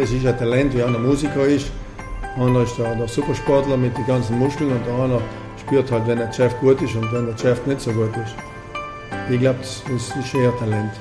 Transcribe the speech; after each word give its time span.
das 0.00 0.12
ist 0.12 0.26
ein 0.26 0.38
Talent, 0.38 0.74
wie 0.74 0.82
einer 0.82 0.98
Musiker 0.98 1.44
ist. 1.44 1.70
Einer 2.36 2.62
ist 2.62 2.78
der, 2.78 2.94
der 2.94 3.06
Supersportler 3.06 3.76
mit 3.76 3.96
den 3.98 4.06
ganzen 4.06 4.38
Muskeln 4.38 4.72
und 4.72 4.86
der 4.86 4.94
andere 4.94 5.20
spürt 5.60 5.92
halt, 5.92 6.06
wenn 6.06 6.18
der 6.18 6.32
Chef 6.32 6.58
gut 6.60 6.80
ist 6.80 6.94
und 6.94 7.12
wenn 7.12 7.26
der 7.26 7.36
Chef 7.36 7.66
nicht 7.66 7.82
so 7.82 7.92
gut 7.92 8.16
ist. 8.16 8.34
Ich 9.30 9.38
glaube, 9.38 9.58
das, 9.58 9.82
ist 9.88 10.34
eher 10.34 10.56
Talent. 10.58 10.92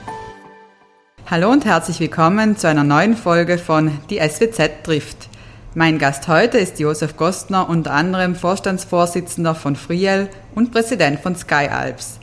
Hallo 1.27 1.50
und 1.50 1.64
herzlich 1.64 2.00
willkommen 2.02 2.58
zu 2.58 2.68
einer 2.68 2.84
neuen 2.84 3.16
Folge 3.16 3.58
von 3.58 3.91
Die 4.09 4.20
SWZ 4.20 4.84
trifft. 4.84 5.30
Mein 5.76 5.98
Gast 5.98 6.27
heute 6.27 6.58
ist 6.58 6.80
Josef 6.80 7.16
Gostner, 7.16 7.70
unter 7.70 7.94
anderem 7.94 8.36
Vorstandsvorsitzender 8.36 9.55
von 9.55 9.77
Friel 9.77 10.27
und 10.55 10.72
Präsident 10.72 11.20
von 11.22 11.36
Sky 11.36 11.70
Alps. 11.72 12.19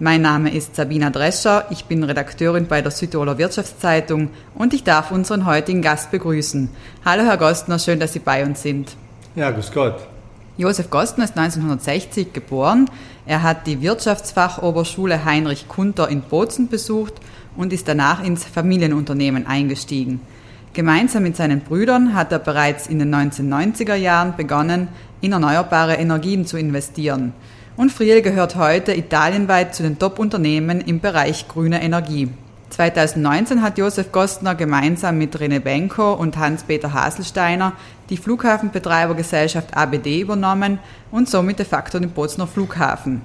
Mein 0.00 0.22
Name 0.22 0.54
ist 0.54 0.76
Sabina 0.76 1.10
Drescher, 1.10 1.66
ich 1.70 1.86
bin 1.86 2.04
Redakteurin 2.04 2.68
bei 2.68 2.82
der 2.82 2.92
Südtiroler 2.92 3.36
Wirtschaftszeitung 3.36 4.30
und 4.54 4.72
ich 4.72 4.84
darf 4.84 5.10
unseren 5.10 5.44
heutigen 5.44 5.82
Gast 5.82 6.12
begrüßen. 6.12 6.68
Hallo 7.04 7.24
Herr 7.24 7.36
Gostner, 7.36 7.80
schön, 7.80 7.98
dass 7.98 8.12
Sie 8.12 8.20
bei 8.20 8.44
uns 8.44 8.62
sind. 8.62 8.94
Ja, 9.34 9.50
grüß 9.50 9.72
Gott. 9.72 9.96
Josef 10.56 10.90
Gostner 10.90 11.24
ist 11.24 11.36
1960 11.36 12.32
geboren. 12.32 12.88
Er 13.26 13.42
hat 13.42 13.66
die 13.66 13.82
Wirtschaftsfachoberschule 13.82 15.24
Heinrich 15.24 15.66
Kunter 15.66 16.08
in 16.08 16.20
Bozen 16.20 16.68
besucht 16.68 17.14
und 17.56 17.72
ist 17.72 17.88
danach 17.88 18.22
ins 18.22 18.44
Familienunternehmen 18.44 19.48
eingestiegen. 19.48 20.20
Gemeinsam 20.74 21.24
mit 21.24 21.34
seinen 21.34 21.62
Brüdern 21.62 22.14
hat 22.14 22.30
er 22.30 22.38
bereits 22.38 22.86
in 22.86 23.00
den 23.00 23.12
1990er 23.12 23.96
Jahren 23.96 24.36
begonnen, 24.36 24.86
in 25.20 25.32
erneuerbare 25.32 25.94
Energien 25.94 26.46
zu 26.46 26.56
investieren. 26.56 27.32
Und 27.78 27.92
Friel 27.92 28.22
gehört 28.22 28.56
heute 28.56 28.92
italienweit 28.92 29.72
zu 29.72 29.84
den 29.84 30.00
Top-Unternehmen 30.00 30.80
im 30.80 30.98
Bereich 30.98 31.46
grüne 31.46 31.80
Energie. 31.80 32.28
2019 32.70 33.62
hat 33.62 33.78
Josef 33.78 34.10
Gostner 34.10 34.56
gemeinsam 34.56 35.16
mit 35.16 35.36
René 35.36 35.60
Benko 35.60 36.14
und 36.14 36.36
Hans-Peter 36.36 36.92
Haselsteiner 36.92 37.74
die 38.10 38.16
Flughafenbetreibergesellschaft 38.16 39.76
ABD 39.76 40.22
übernommen 40.22 40.80
und 41.12 41.30
somit 41.30 41.60
de 41.60 41.66
facto 41.66 42.00
den 42.00 42.10
Bozner 42.10 42.48
Flughafen. 42.48 43.20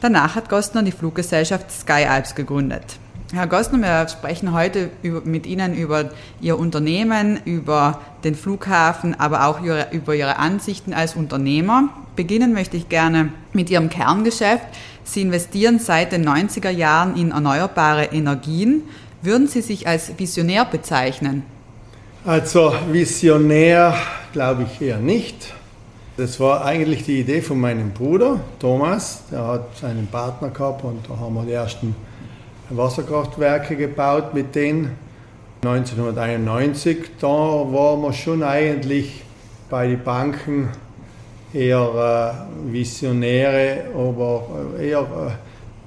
Danach 0.00 0.34
hat 0.34 0.48
Gostner 0.48 0.82
die 0.82 0.90
Fluggesellschaft 0.90 1.70
Sky 1.70 2.04
Alps 2.04 2.34
gegründet. 2.34 2.98
Herr 3.34 3.46
Gostner, 3.46 3.80
wir 3.80 4.08
sprechen 4.10 4.52
heute 4.52 4.90
über, 5.02 5.22
mit 5.22 5.46
Ihnen 5.46 5.74
über 5.74 6.10
Ihr 6.42 6.58
Unternehmen, 6.58 7.40
über 7.46 8.02
den 8.24 8.34
Flughafen, 8.34 9.18
aber 9.18 9.46
auch 9.46 9.62
über, 9.62 9.90
über 9.90 10.14
Ihre 10.14 10.36
Ansichten 10.36 10.92
als 10.92 11.16
Unternehmer. 11.16 11.88
Beginnen 12.14 12.52
möchte 12.52 12.76
ich 12.76 12.90
gerne 12.90 13.32
mit 13.54 13.70
Ihrem 13.70 13.88
Kerngeschäft. 13.88 14.66
Sie 15.04 15.22
investieren 15.22 15.78
seit 15.78 16.12
den 16.12 16.28
90er 16.28 16.68
Jahren 16.68 17.16
in 17.16 17.30
erneuerbare 17.30 18.04
Energien. 18.12 18.82
Würden 19.22 19.48
Sie 19.48 19.62
sich 19.62 19.86
als 19.86 20.12
Visionär 20.18 20.66
bezeichnen? 20.66 21.42
Also 22.26 22.74
Visionär 22.90 23.94
glaube 24.34 24.66
ich 24.70 24.86
eher 24.86 24.98
nicht. 24.98 25.54
Das 26.18 26.38
war 26.38 26.66
eigentlich 26.66 27.04
die 27.04 27.20
Idee 27.20 27.40
von 27.40 27.58
meinem 27.58 27.92
Bruder 27.92 28.40
Thomas. 28.58 29.22
Der 29.32 29.46
hat 29.46 29.82
einen 29.84 30.06
Partner 30.06 30.50
gehabt 30.50 30.84
und 30.84 31.08
da 31.08 31.18
haben 31.18 31.34
wir 31.34 31.44
die 31.44 31.52
ersten 31.52 31.96
Wasserkraftwerke 32.70 33.76
gebaut 33.76 34.34
mit 34.34 34.54
denen. 34.54 34.96
1991, 35.64 37.12
da 37.20 37.28
waren 37.28 38.02
wir 38.02 38.12
schon 38.12 38.42
eigentlich 38.42 39.22
bei 39.70 39.86
den 39.86 40.02
Banken 40.02 40.70
eher 41.52 42.44
äh, 42.68 42.72
Visionäre, 42.72 43.84
aber 43.94 44.44
äh, 44.78 44.88
eher, 44.88 45.02
äh, 45.02 45.30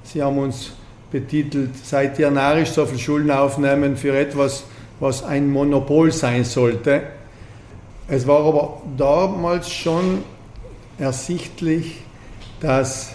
sie 0.02 0.22
haben 0.22 0.38
uns 0.38 0.72
betitelt, 1.10 1.76
seid 1.84 2.18
ihr 2.18 2.30
narrisch, 2.30 2.70
so 2.70 2.86
viel 2.86 2.98
Schulden 2.98 3.30
aufnehmen 3.30 3.96
für 3.96 4.16
etwas, 4.16 4.64
was 4.98 5.22
ein 5.22 5.50
Monopol 5.50 6.10
sein 6.10 6.44
sollte. 6.44 7.02
Es 8.08 8.26
war 8.26 8.46
aber 8.46 8.82
damals 8.96 9.70
schon 9.70 10.22
ersichtlich, 10.98 11.98
dass 12.60 13.12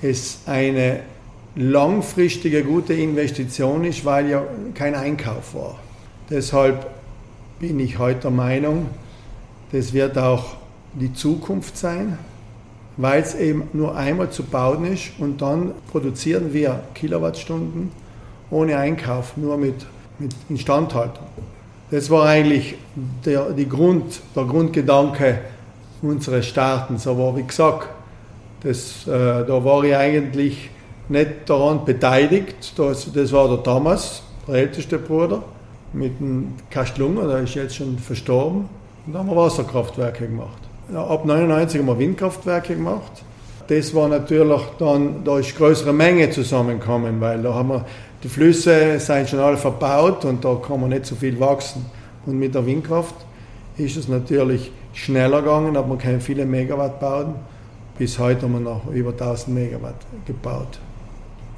es 0.00 0.40
eine 0.46 1.00
langfristige 1.56 2.62
gute 2.62 2.94
Investition 2.94 3.84
ist, 3.84 4.04
weil 4.04 4.30
ja 4.30 4.42
kein 4.74 4.94
Einkauf 4.94 5.54
war. 5.54 5.78
Deshalb 6.30 6.86
bin 7.58 7.80
ich 7.80 7.98
heute 7.98 8.20
der 8.20 8.30
Meinung, 8.30 8.86
das 9.72 9.92
wird 9.92 10.16
auch 10.16 10.56
die 10.94 11.12
Zukunft 11.12 11.76
sein, 11.76 12.18
weil 12.96 13.22
es 13.22 13.34
eben 13.34 13.68
nur 13.72 13.96
einmal 13.96 14.30
zu 14.30 14.42
bauen 14.42 14.84
ist 14.84 15.12
und 15.18 15.40
dann 15.42 15.72
produzieren 15.90 16.52
wir 16.52 16.80
Kilowattstunden 16.94 17.90
ohne 18.50 18.78
Einkauf, 18.78 19.36
nur 19.36 19.56
mit, 19.56 19.86
mit 20.18 20.34
Instandhaltung. 20.48 21.26
Das 21.90 22.10
war 22.10 22.26
eigentlich 22.26 22.74
der, 23.24 23.50
die 23.50 23.68
Grund, 23.68 24.20
der 24.36 24.44
Grundgedanke 24.44 25.38
unseres 26.02 26.46
Startens. 26.46 27.06
Aber 27.06 27.36
wie 27.36 27.44
gesagt, 27.44 27.88
das, 28.62 29.06
äh, 29.06 29.10
da 29.10 29.64
war 29.64 29.84
ich 29.84 29.96
eigentlich 29.96 30.70
nicht 31.08 31.30
daran 31.46 31.84
beteiligt. 31.84 32.78
Das, 32.78 33.32
war 33.32 33.48
der 33.48 33.62
Thomas, 33.62 34.22
der 34.46 34.56
älteste 34.56 34.98
Bruder, 34.98 35.42
mit 35.92 36.20
dem 36.20 36.54
Kastlunger, 36.70 37.26
der 37.26 37.38
ist 37.40 37.54
jetzt 37.54 37.76
schon 37.76 37.98
verstorben. 37.98 38.68
Und 39.06 39.12
da 39.12 39.20
haben 39.20 39.30
wir 39.30 39.36
Wasserkraftwerke 39.36 40.26
gemacht. 40.26 40.58
Ab 40.94 41.24
99 41.24 41.80
haben 41.80 41.86
wir 41.86 41.98
Windkraftwerke 41.98 42.74
gemacht. 42.74 43.24
Das 43.68 43.94
war 43.94 44.08
natürlich 44.08 44.62
dann, 44.78 45.24
da 45.24 45.38
ist 45.38 45.56
größere 45.56 45.92
Menge 45.92 46.30
zusammengekommen, 46.30 47.20
weil 47.20 47.42
da 47.42 47.54
haben 47.54 47.68
wir, 47.68 47.84
die 48.22 48.28
Flüsse 48.28 48.98
sind 48.98 49.28
schon 49.28 49.40
alle 49.40 49.58
verbaut 49.58 50.24
und 50.24 50.44
da 50.44 50.54
kann 50.54 50.80
man 50.80 50.90
nicht 50.90 51.06
so 51.06 51.14
viel 51.14 51.38
wachsen. 51.38 51.84
Und 52.24 52.38
mit 52.38 52.54
der 52.54 52.64
Windkraft 52.64 53.14
ist 53.76 53.96
es 53.96 54.08
natürlich 54.08 54.72
schneller 54.94 55.42
gegangen, 55.42 55.76
aber 55.76 55.86
man 55.86 55.98
kann 55.98 56.20
viele 56.20 56.46
Megawatt 56.46 56.98
bauen. 56.98 57.34
Bis 57.98 58.18
heute 58.18 58.42
haben 58.42 58.52
wir 58.52 58.60
noch 58.60 58.86
über 58.92 59.10
1000 59.10 59.54
Megawatt 59.54 59.96
gebaut. 60.26 60.78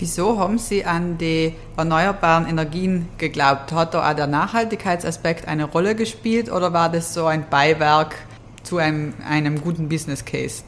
Wieso 0.01 0.39
haben 0.39 0.57
Sie 0.57 0.87
an 0.87 1.19
die 1.19 1.53
erneuerbaren 1.77 2.47
Energien 2.47 3.07
geglaubt? 3.19 3.71
Hat 3.73 3.93
da 3.93 4.11
auch 4.11 4.15
der 4.15 4.29
Nachhaltigkeitsaspekt 4.29 5.47
eine 5.47 5.65
Rolle 5.65 5.95
gespielt 5.95 6.51
oder 6.51 6.73
war 6.73 6.91
das 6.91 7.13
so 7.13 7.27
ein 7.27 7.45
Beiwerk 7.51 8.15
zu 8.63 8.79
einem, 8.79 9.13
einem 9.29 9.61
guten 9.61 9.91
Business 9.91 10.25
Case? 10.25 10.63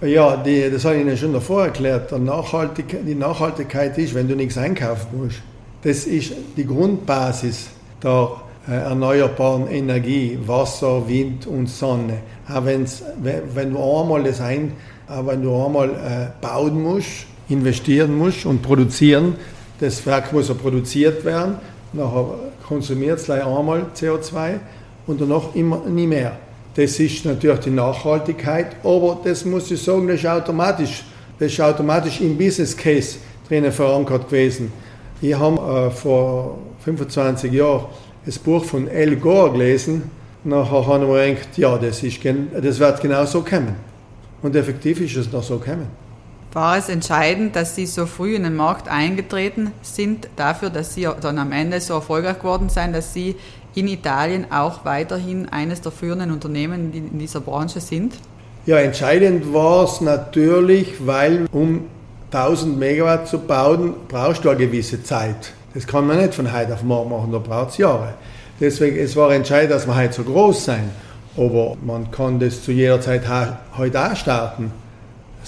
Ja, 0.00 0.36
die, 0.36 0.68
das 0.72 0.84
habe 0.84 0.96
ich 0.96 1.02
Ihnen 1.02 1.16
schon 1.16 1.32
davor 1.32 1.66
erklärt. 1.66 2.10
Nachhaltig, 2.18 3.06
die 3.06 3.14
Nachhaltigkeit 3.14 3.96
ist, 3.96 4.12
wenn 4.12 4.26
du 4.26 4.34
nichts 4.34 4.58
einkaufen 4.58 5.06
musst. 5.18 5.40
Das 5.82 6.06
ist 6.06 6.32
die 6.56 6.66
Grundbasis 6.66 7.68
der 8.02 8.32
äh, 8.68 8.72
erneuerbaren 8.72 9.68
Energie, 9.68 10.36
Wasser, 10.46 11.06
Wind 11.06 11.46
und 11.46 11.68
Sonne. 11.68 12.14
Auch 12.52 12.64
wenn's, 12.64 13.04
wenn 13.22 13.72
du 13.72 13.78
einmal 13.78 14.24
das 14.24 14.40
ein, 14.40 14.72
wenn 15.06 15.42
du 15.44 15.64
einmal 15.64 15.90
äh, 15.90 16.44
bauen 16.44 16.82
musst, 16.82 17.26
investieren 17.48 18.16
muss 18.16 18.44
und 18.44 18.62
produzieren. 18.62 19.36
Das 19.80 20.04
Werk 20.06 20.32
muss 20.32 20.48
ja 20.48 20.54
produziert 20.54 21.24
werden, 21.24 21.56
nachher 21.92 22.26
konsumiert 22.66 23.18
es 23.18 23.28
einmal 23.28 23.86
CO2 23.94 24.54
und 25.06 25.20
danach 25.20 25.54
immer 25.54 25.82
nie 25.86 26.06
mehr. 26.06 26.38
Das 26.74 26.98
ist 26.98 27.24
natürlich 27.24 27.60
die 27.60 27.70
Nachhaltigkeit, 27.70 28.76
aber 28.82 29.20
das 29.22 29.44
muss 29.44 29.70
ich 29.70 29.82
sagen, 29.82 30.08
das 30.08 30.20
ist 30.20 30.26
automatisch, 30.26 31.04
das 31.38 31.52
ist 31.52 31.60
automatisch 31.60 32.20
im 32.20 32.36
Business 32.36 32.76
Case 32.76 33.18
drinnen 33.48 33.72
verankert 33.72 34.28
gewesen. 34.28 34.72
Ich 35.20 35.34
habe 35.38 35.88
äh, 35.88 35.90
vor 35.90 36.58
25 36.84 37.52
Jahren 37.52 37.86
das 38.24 38.38
Buch 38.38 38.64
von 38.64 38.88
Al 38.88 39.16
Gore 39.16 39.52
gelesen. 39.52 40.10
Nachher 40.44 40.86
habe 40.86 41.04
ich 41.04 41.10
mir 41.10 41.34
gedacht, 41.34 41.58
ja, 41.58 41.78
das, 41.78 42.02
ist, 42.02 42.20
das 42.24 42.78
wird 42.78 43.00
genau 43.00 43.24
so 43.24 43.42
kommen. 43.42 43.76
Und 44.42 44.56
effektiv 44.56 45.00
ist 45.00 45.16
es 45.16 45.32
noch 45.32 45.42
so 45.42 45.58
gekommen 45.58 46.03
war 46.54 46.78
es 46.78 46.88
entscheidend, 46.88 47.56
dass 47.56 47.74
Sie 47.74 47.84
so 47.84 48.06
früh 48.06 48.36
in 48.36 48.44
den 48.44 48.56
Markt 48.56 48.88
eingetreten 48.88 49.72
sind, 49.82 50.28
dafür, 50.36 50.70
dass 50.70 50.94
Sie 50.94 51.08
dann 51.20 51.38
am 51.38 51.52
Ende 51.52 51.80
so 51.80 51.94
erfolgreich 51.94 52.38
geworden 52.38 52.68
sind, 52.68 52.94
dass 52.94 53.12
Sie 53.12 53.36
in 53.74 53.88
Italien 53.88 54.46
auch 54.52 54.84
weiterhin 54.84 55.48
eines 55.48 55.80
der 55.80 55.90
führenden 55.90 56.30
Unternehmen 56.30 56.92
in 56.92 57.18
dieser 57.18 57.40
Branche 57.40 57.80
sind? 57.80 58.14
Ja, 58.66 58.78
entscheidend 58.78 59.52
war 59.52 59.84
es 59.84 60.00
natürlich, 60.00 61.04
weil 61.04 61.46
um 61.52 61.86
1000 62.30 62.78
Megawatt 62.78 63.28
zu 63.28 63.38
bauen, 63.38 63.94
brauchst 64.08 64.44
du 64.44 64.48
eine 64.48 64.58
gewisse 64.58 65.02
Zeit. 65.02 65.52
Das 65.74 65.86
kann 65.86 66.06
man 66.06 66.18
nicht 66.18 66.34
von 66.34 66.52
heute 66.52 66.72
auf 66.72 66.84
morgen 66.84 67.10
machen, 67.10 67.32
da 67.32 67.38
braucht 67.38 67.70
es 67.70 67.78
Jahre. 67.78 68.14
Deswegen, 68.60 68.96
es 68.96 69.16
war 69.16 69.32
entscheidend, 69.32 69.72
dass 69.72 69.86
wir 69.86 69.96
heute 69.96 70.14
so 70.14 70.22
groß 70.22 70.64
sein. 70.64 70.90
Aber 71.36 71.76
man 71.84 72.12
kann 72.12 72.38
das 72.38 72.62
zu 72.62 72.70
jeder 72.70 73.00
Zeit 73.00 73.22
heute 73.76 74.00
auch 74.00 74.14
starten. 74.14 74.70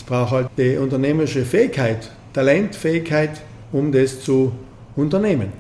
Braucht 0.07 0.31
halt 0.31 0.49
die 0.57 0.77
unternehmerische 0.77 1.45
Fähigkeit, 1.45 2.11
Talentfähigkeit, 2.33 3.43
um 3.73 3.93
das 3.93 4.21
zu 4.21 4.53
unternehmen. 4.95 5.53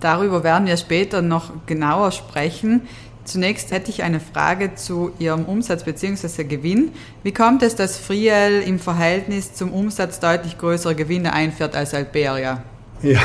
Darüber 0.00 0.42
werden 0.44 0.66
wir 0.66 0.76
später 0.76 1.22
noch 1.22 1.52
genauer 1.66 2.12
sprechen. 2.12 2.82
Zunächst 3.24 3.70
hätte 3.70 3.90
ich 3.90 4.02
eine 4.02 4.18
Frage 4.18 4.74
zu 4.74 5.12
Ihrem 5.18 5.44
Umsatz 5.44 5.84
bzw. 5.84 6.44
Gewinn. 6.44 6.92
Wie 7.22 7.32
kommt 7.32 7.62
es, 7.62 7.76
dass 7.76 7.98
Friel 7.98 8.62
im 8.66 8.78
Verhältnis 8.78 9.52
zum 9.54 9.72
Umsatz 9.72 10.20
deutlich 10.20 10.58
größere 10.58 10.94
Gewinne 10.94 11.32
einführt 11.32 11.76
als 11.76 11.94
Alperia? 11.94 12.62
Ja, 13.02 13.20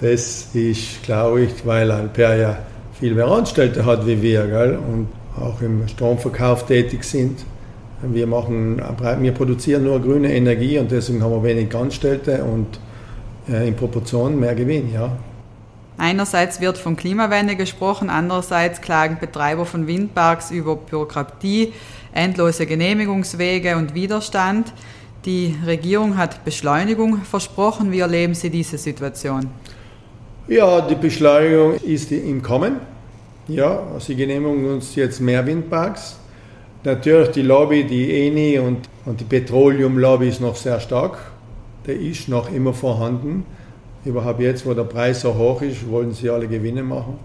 das 0.00 0.48
ist, 0.54 1.02
glaube 1.02 1.42
ich, 1.42 1.66
weil 1.66 1.90
Alperia 1.90 2.58
viel 2.98 3.14
mehr 3.14 3.26
Angestellte 3.26 3.84
hat 3.84 4.06
wie 4.06 4.22
wir 4.22 4.46
gell? 4.46 4.76
und 4.78 5.08
auch 5.36 5.60
im 5.60 5.88
Stromverkauf 5.88 6.66
tätig 6.66 7.02
sind. 7.02 7.44
Wir, 8.02 8.26
machen, 8.26 8.82
wir 9.20 9.32
produzieren 9.32 9.84
nur 9.84 10.00
grüne 10.00 10.34
Energie 10.34 10.78
und 10.78 10.90
deswegen 10.90 11.22
haben 11.22 11.32
wir 11.32 11.42
wenig 11.42 11.74
Angestellte 11.74 12.42
und 12.44 12.66
äh, 13.48 13.68
in 13.68 13.76
Proportion 13.76 14.38
mehr 14.38 14.54
Gewinn. 14.54 14.92
Ja. 14.92 15.16
Einerseits 15.98 16.60
wird 16.60 16.78
von 16.78 16.96
Klimawende 16.96 17.54
gesprochen, 17.54 18.10
andererseits 18.10 18.80
klagen 18.80 19.18
Betreiber 19.20 19.66
von 19.66 19.86
Windparks 19.86 20.50
über 20.50 20.76
Bürokratie, 20.76 21.72
endlose 22.12 22.66
Genehmigungswege 22.66 23.76
und 23.76 23.94
Widerstand. 23.94 24.72
Die 25.24 25.54
Regierung 25.64 26.16
hat 26.16 26.44
Beschleunigung 26.44 27.18
versprochen. 27.18 27.92
Wie 27.92 28.00
erleben 28.00 28.34
Sie 28.34 28.50
diese 28.50 28.78
Situation? 28.78 29.48
Ja, 30.48 30.80
die 30.80 30.96
Beschleunigung 30.96 31.74
ist 31.74 32.10
im 32.10 32.42
Kommen. 32.42 32.76
Ja, 33.46 33.82
sie 34.00 34.16
genehmigen 34.16 34.64
uns 34.68 34.94
jetzt 34.96 35.20
mehr 35.20 35.46
Windparks. 35.46 36.16
Natürlich 36.84 37.28
die 37.28 37.42
Lobby, 37.42 37.84
die 37.84 38.26
ENI 38.26 38.58
und, 38.58 38.88
und 39.04 39.20
die 39.20 39.24
Petroleum-Lobby 39.24 40.28
ist 40.28 40.40
noch 40.40 40.56
sehr 40.56 40.80
stark. 40.80 41.16
Der 41.86 41.94
ist 41.94 42.28
noch 42.28 42.52
immer 42.52 42.74
vorhanden. 42.74 43.44
Überhaupt 44.04 44.40
jetzt, 44.40 44.66
wo 44.66 44.74
der 44.74 44.82
Preis 44.82 45.20
so 45.20 45.34
hoch 45.36 45.62
ist, 45.62 45.88
wollen 45.88 46.12
sie 46.12 46.28
alle 46.28 46.48
Gewinne 46.48 46.82
machen. 46.82 47.18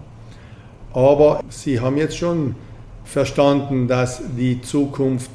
Aber 0.92 1.40
sie 1.48 1.80
haben 1.80 1.96
jetzt 1.96 2.16
schon 2.16 2.54
verstanden, 3.04 3.88
dass 3.88 4.22
die 4.36 4.62
Zukunft 4.62 5.30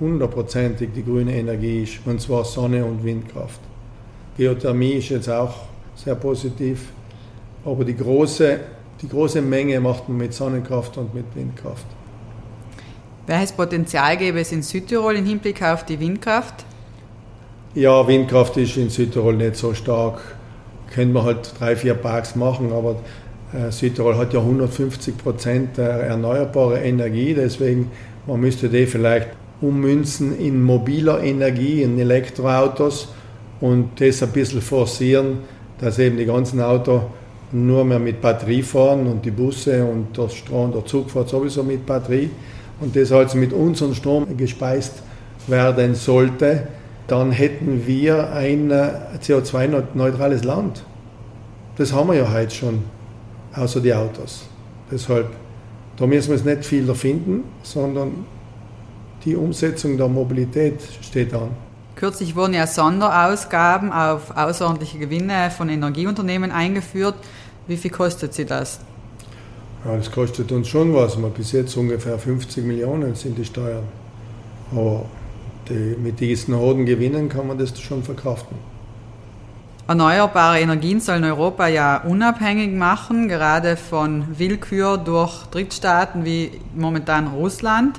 hundertprozentig 0.00 0.90
die 0.94 1.04
grüne 1.04 1.36
Energie 1.36 1.84
ist, 1.84 2.00
und 2.06 2.20
zwar 2.20 2.44
Sonne- 2.44 2.84
und 2.84 3.04
Windkraft. 3.04 3.60
Geothermie 4.36 4.94
ist 4.94 5.10
jetzt 5.10 5.28
auch 5.28 5.54
sehr 5.94 6.16
positiv, 6.16 6.92
aber 7.64 7.84
die 7.84 7.96
große, 7.96 8.60
die 9.00 9.08
große 9.08 9.42
Menge 9.42 9.78
macht 9.80 10.08
man 10.08 10.18
mit 10.18 10.34
Sonnenkraft 10.34 10.96
und 10.96 11.14
mit 11.14 11.26
Windkraft. 11.34 11.86
Welches 13.28 13.52
Potenzial 13.52 14.16
gäbe 14.16 14.40
es 14.40 14.52
in 14.52 14.62
Südtirol 14.62 15.16
im 15.16 15.26
Hinblick 15.26 15.62
auf 15.62 15.84
die 15.84 16.00
Windkraft? 16.00 16.64
Ja, 17.74 18.08
Windkraft 18.08 18.56
ist 18.56 18.78
in 18.78 18.88
Südtirol 18.88 19.36
nicht 19.36 19.56
so 19.56 19.74
stark. 19.74 20.18
Können 20.94 21.12
wir 21.12 21.24
halt 21.24 21.52
drei, 21.58 21.76
vier 21.76 21.92
Parks 21.92 22.34
machen, 22.36 22.72
aber 22.72 22.96
äh, 23.52 23.70
Südtirol 23.70 24.16
hat 24.16 24.32
ja 24.32 24.40
150 24.40 25.18
Prozent 25.18 25.76
erneuerbare 25.76 26.80
Energie, 26.80 27.34
deswegen 27.34 27.90
man 28.26 28.40
müsste 28.40 28.70
die 28.70 28.86
vielleicht 28.86 29.28
ummünzen 29.60 30.38
in 30.38 30.62
mobiler 30.62 31.22
Energie, 31.22 31.82
in 31.82 31.98
Elektroautos 31.98 33.08
und 33.60 34.00
das 34.00 34.22
ein 34.22 34.30
bisschen 34.30 34.62
forcieren, 34.62 35.40
dass 35.78 35.98
eben 35.98 36.16
die 36.16 36.24
ganzen 36.24 36.62
Autos 36.62 37.02
nur 37.52 37.84
mehr 37.84 37.98
mit 37.98 38.22
Batterie 38.22 38.62
fahren 38.62 39.06
und 39.06 39.22
die 39.22 39.30
Busse 39.30 39.84
und 39.84 40.16
der 40.16 40.30
Strom, 40.30 40.72
der 40.72 40.86
Zug 40.86 41.10
fährt 41.10 41.28
sowieso 41.28 41.62
mit 41.62 41.84
Batterie 41.84 42.30
und 42.80 42.96
das 42.96 43.12
also 43.12 43.36
mit 43.38 43.52
unserem 43.52 43.94
Strom 43.94 44.36
gespeist 44.36 45.02
werden 45.46 45.94
sollte, 45.94 46.68
dann 47.06 47.32
hätten 47.32 47.86
wir 47.86 48.32
ein 48.32 48.70
äh, 48.70 48.90
CO2-neutrales 49.22 50.44
Land. 50.44 50.84
Das 51.76 51.92
haben 51.92 52.08
wir 52.08 52.16
ja 52.16 52.32
heute 52.32 52.54
schon, 52.54 52.84
außer 53.54 53.80
die 53.80 53.94
Autos. 53.94 54.46
Deshalb, 54.90 55.30
da 55.96 56.06
müssen 56.06 56.28
wir 56.28 56.36
es 56.36 56.44
nicht 56.44 56.64
viel 56.64 56.88
erfinden, 56.88 57.44
sondern 57.62 58.26
die 59.24 59.36
Umsetzung 59.36 59.96
der 59.96 60.08
Mobilität 60.08 60.80
steht 61.02 61.34
an. 61.34 61.50
Kürzlich 61.96 62.36
wurden 62.36 62.54
ja 62.54 62.66
Sonderausgaben 62.66 63.92
auf 63.92 64.36
außerordentliche 64.36 64.98
Gewinne 64.98 65.50
von 65.50 65.68
Energieunternehmen 65.68 66.52
eingeführt. 66.52 67.16
Wie 67.66 67.76
viel 67.76 67.90
kostet 67.90 68.34
sie 68.34 68.44
das? 68.44 68.80
Ja, 69.84 69.96
das 69.96 70.10
kostet 70.10 70.50
uns 70.52 70.68
schon 70.68 70.94
was. 70.94 71.16
Bis 71.34 71.52
jetzt 71.52 71.76
ungefähr 71.76 72.18
50 72.18 72.64
Millionen 72.64 73.14
sind 73.14 73.38
die 73.38 73.44
Steuern. 73.44 73.84
Aber 74.72 75.04
die, 75.68 75.96
mit 75.98 76.20
diesen 76.20 76.56
hohen 76.56 76.84
Gewinnen 76.84 77.28
kann 77.28 77.46
man 77.46 77.58
das 77.58 77.78
schon 77.80 78.02
verkraften. 78.02 78.56
Erneuerbare 79.86 80.60
Energien 80.60 81.00
sollen 81.00 81.24
Europa 81.24 81.66
ja 81.66 82.02
unabhängig 82.02 82.74
machen, 82.74 83.26
gerade 83.26 83.78
von 83.78 84.38
Willkür 84.38 84.98
durch 84.98 85.46
Drittstaaten 85.46 86.26
wie 86.26 86.50
momentan 86.74 87.28
Russland. 87.28 87.98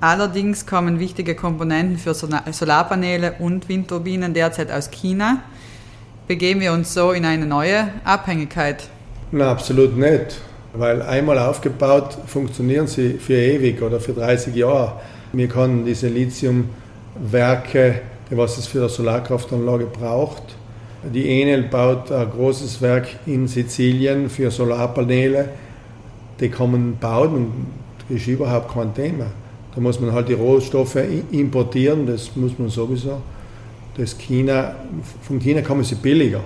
Allerdings 0.00 0.64
kommen 0.64 0.98
wichtige 0.98 1.34
Komponenten 1.34 1.98
für 1.98 2.14
Solarpaneele 2.14 3.34
und 3.40 3.68
Windturbinen 3.68 4.32
derzeit 4.32 4.70
aus 4.70 4.90
China. 4.90 5.42
Begeben 6.28 6.60
wir 6.60 6.72
uns 6.72 6.94
so 6.94 7.12
in 7.12 7.26
eine 7.26 7.44
neue 7.44 7.88
Abhängigkeit? 8.04 8.88
Na, 9.30 9.50
absolut 9.50 9.98
nicht. 9.98 10.40
Weil 10.74 11.02
einmal 11.02 11.38
aufgebaut 11.38 12.18
funktionieren 12.26 12.86
sie 12.86 13.14
für 13.14 13.34
ewig 13.34 13.82
oder 13.82 14.00
für 14.00 14.12
30 14.12 14.54
Jahre. 14.54 15.00
Wir 15.32 15.48
können 15.48 15.84
diese 15.84 16.08
Lithiumwerke, 16.08 18.00
was 18.30 18.58
es 18.58 18.66
für 18.66 18.80
eine 18.80 18.88
Solarkraftanlage 18.88 19.86
braucht, 19.86 20.42
die 21.02 21.40
Enel 21.40 21.62
baut 21.62 22.10
ein 22.10 22.28
großes 22.28 22.82
Werk 22.82 23.08
in 23.24 23.46
Sizilien 23.46 24.28
für 24.28 24.50
Solarpaneele. 24.50 25.48
Die 26.40 26.48
kann 26.48 26.72
man 26.72 26.96
bauen 26.98 27.34
und 27.34 27.52
das 28.08 28.18
ist 28.18 28.26
überhaupt 28.26 28.74
kein 28.74 28.92
Thema. 28.94 29.26
Da 29.74 29.80
muss 29.80 30.00
man 30.00 30.12
halt 30.12 30.28
die 30.28 30.34
Rohstoffe 30.34 30.98
importieren, 31.30 32.06
das 32.06 32.34
muss 32.34 32.58
man 32.58 32.68
sowieso. 32.68 33.20
Das 33.96 34.18
China, 34.18 34.74
von 35.22 35.38
China 35.38 35.62
kommen 35.62 35.84
sie 35.84 35.94
billiger. 35.94 36.40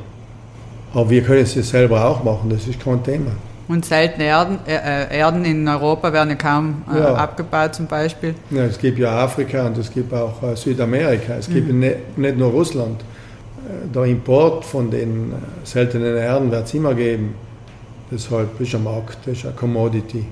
Aber 0.92 1.08
wir 1.08 1.22
können 1.22 1.42
es 1.42 1.54
selber 1.54 2.04
auch 2.04 2.22
machen, 2.22 2.50
das 2.50 2.66
ist 2.68 2.78
kein 2.78 3.02
Thema. 3.02 3.32
Und 3.68 3.84
seltene 3.84 4.24
Erden, 4.24 4.58
äh, 4.66 4.74
äh, 4.74 5.18
Erden 5.18 5.44
in 5.44 5.66
Europa 5.68 6.12
werden 6.12 6.30
ja 6.30 6.34
kaum 6.34 6.82
äh, 6.92 6.98
ja. 6.98 7.14
abgebaut 7.14 7.74
zum 7.74 7.86
Beispiel. 7.86 8.34
Ja, 8.50 8.64
es 8.64 8.78
gibt 8.78 8.98
ja 8.98 9.24
Afrika 9.24 9.66
und 9.66 9.78
es 9.78 9.90
gibt 9.90 10.12
auch 10.12 10.42
äh, 10.42 10.56
Südamerika. 10.56 11.34
Es 11.34 11.48
mhm. 11.48 11.54
gibt 11.54 11.72
nicht, 11.72 12.18
nicht 12.18 12.36
nur 12.36 12.50
Russland. 12.50 13.00
Äh, 13.00 13.88
der 13.94 14.04
Import 14.04 14.64
von 14.64 14.90
den 14.90 15.32
äh, 15.32 15.34
seltenen 15.64 16.16
Erden 16.16 16.50
wird 16.50 16.66
es 16.66 16.74
immer 16.74 16.94
geben. 16.94 17.34
Deshalb 18.10 18.60
ist 18.60 18.74
ein 18.74 18.84
Markt, 18.84 19.18
das 19.24 19.38
ist 19.38 19.46
eine 19.46 19.54
Commodity 19.54 20.26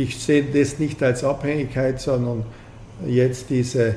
ich 0.00 0.18
sehe 0.18 0.44
das 0.44 0.78
nicht 0.78 1.02
als 1.02 1.24
Abhängigkeit, 1.24 2.00
sondern 2.00 2.44
jetzt 3.06 3.50
diese, 3.50 3.96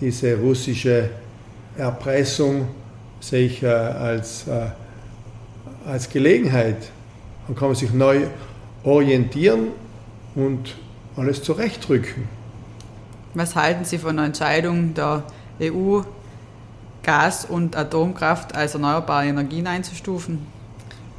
diese 0.00 0.38
russische 0.38 1.10
Erpressung 1.76 2.68
sehe 3.20 3.46
ich 3.46 3.66
als, 3.66 4.44
als 5.86 6.08
Gelegenheit. 6.08 6.76
Dann 7.46 7.56
kann 7.56 7.68
man 7.68 7.74
sich 7.74 7.92
neu 7.92 8.26
orientieren 8.82 9.68
und 10.34 10.76
alles 11.16 11.42
zurechtrücken. 11.42 12.28
Was 13.34 13.56
halten 13.56 13.84
Sie 13.84 13.98
von 13.98 14.16
der 14.16 14.26
Entscheidung 14.26 14.94
der 14.94 15.24
EU, 15.60 16.00
Gas- 17.02 17.44
und 17.44 17.76
Atomkraft 17.76 18.54
als 18.54 18.74
erneuerbare 18.74 19.26
Energien 19.26 19.66
einzustufen? 19.66 20.46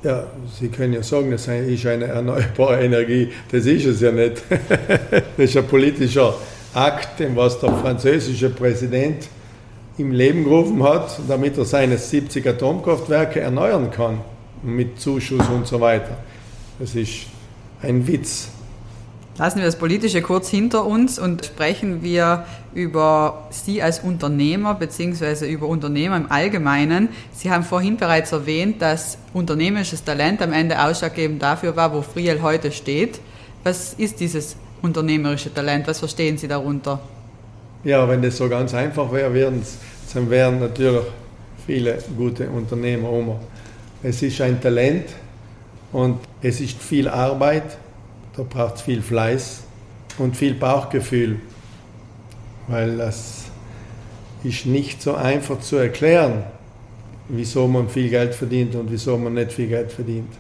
Ja, 0.04 0.24
Sie 0.60 0.70
können 0.70 0.94
ja 0.94 1.04
sagen, 1.04 1.32
das 1.32 1.48
ist 1.48 1.86
eine 1.86 2.06
erneuerbare 2.06 2.84
Energie. 2.84 3.32
Das 3.52 3.66
ist 3.66 3.86
es 3.86 4.02
ja 4.02 4.12
nicht. 4.12 4.44
Das 5.38 5.50
ist 5.50 5.58
ein 5.58 5.68
politischer 5.68 6.36
Akt, 6.74 7.22
was 7.34 7.60
der 7.60 7.74
französische 7.74 8.50
Präsident 8.50 9.28
im 9.98 10.12
Leben 10.12 10.44
gerufen 10.44 10.84
hat, 10.84 11.20
damit 11.28 11.58
er 11.58 11.66
seine 11.66 11.98
70 11.98 12.48
Atomkraftwerke 12.48 13.40
erneuern 13.40 13.92
kann, 13.92 14.22
mit 14.66 15.00
Zuschuss 15.00 15.48
und 15.48 15.68
so 15.68 15.80
weiter. 15.80 16.18
Das 16.80 16.96
ist 16.96 17.28
ein 17.82 18.08
Witz. 18.08 18.50
Lassen 19.38 19.58
wir 19.58 19.66
das 19.66 19.76
Politische 19.76 20.22
kurz 20.22 20.50
hinter 20.50 20.86
uns 20.86 21.20
und 21.20 21.46
sprechen 21.46 22.04
wir 22.04 22.46
über 22.74 23.48
Sie 23.50 23.82
als 23.82 24.00
Unternehmer 24.00 24.76
bzw. 24.76 25.52
über 25.52 25.68
Unternehmer 25.68 26.16
im 26.16 26.32
Allgemeinen. 26.32 27.10
Sie 27.34 27.52
haben 27.52 27.64
vorhin 27.64 27.98
bereits 27.98 28.32
erwähnt, 28.32 28.82
dass 28.82 29.18
unternehmerisches 29.34 30.06
Talent 30.06 30.42
am 30.42 30.54
Ende 30.54 30.82
ausschlaggebend 30.82 31.42
dafür 31.42 31.76
war, 31.76 31.94
wo 31.94 32.02
Friel 32.02 32.42
heute 32.42 32.72
steht. 32.72 33.20
Was 33.66 33.94
ist 33.96 34.22
dieses 34.22 34.56
unternehmerische 34.82 35.54
Talent? 35.54 35.86
Was 35.88 36.00
verstehen 36.00 36.38
Sie 36.38 36.48
darunter? 36.48 37.02
Ja, 37.84 38.08
wenn 38.08 38.22
das 38.22 38.38
so 38.38 38.48
ganz 38.48 38.74
einfach 38.74 39.12
wäre, 39.12 39.52
dann 40.14 40.30
wären 40.30 40.60
natürlich 40.60 41.04
viele 41.66 41.98
gute 42.18 42.48
Unternehmer 42.50 43.10
um. 43.10 43.36
Es 44.06 44.22
ist 44.22 44.40
ein 44.42 44.62
Talent 44.62 45.06
und 45.92 46.20
es 46.42 46.62
ist 46.62 46.80
viel 46.82 47.10
Arbeit 47.10 47.78
da 48.36 48.44
braucht 48.44 48.76
es 48.76 48.82
viel 48.82 49.02
Fleiß 49.02 49.64
und 50.18 50.36
viel 50.36 50.56
Bauchgefühl, 50.56 51.40
weil 52.68 52.98
das 52.98 53.46
ist 54.44 54.66
nicht 54.66 55.02
so 55.02 55.16
einfach 55.16 55.60
zu 55.60 55.78
erklären, 55.78 56.44
wieso 57.30 57.68
man 57.68 57.90
viel 57.90 58.10
Geld 58.10 58.36
verdient 58.36 58.76
und 58.76 58.92
wieso 58.92 59.18
man 59.18 59.36
nicht 59.36 59.54
viel 59.54 59.68
Geld 59.68 59.92
verdient. 59.92 60.32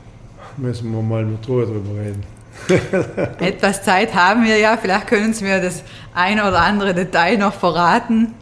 Müssen 0.57 0.91
wir 0.91 1.01
mal 1.01 1.25
mit 1.25 1.47
Ruhe 1.47 1.65
drüber 1.65 1.99
reden. 1.99 2.23
Etwas 3.39 3.83
Zeit 3.83 4.13
haben 4.13 4.45
wir 4.45 4.57
ja, 4.57 4.77
vielleicht 4.77 5.07
können 5.07 5.33
Sie 5.33 5.43
mir 5.43 5.61
das 5.61 5.83
eine 6.13 6.47
oder 6.47 6.61
andere 6.61 6.93
Detail 6.93 7.37
noch 7.37 7.53
verraten. 7.53 8.33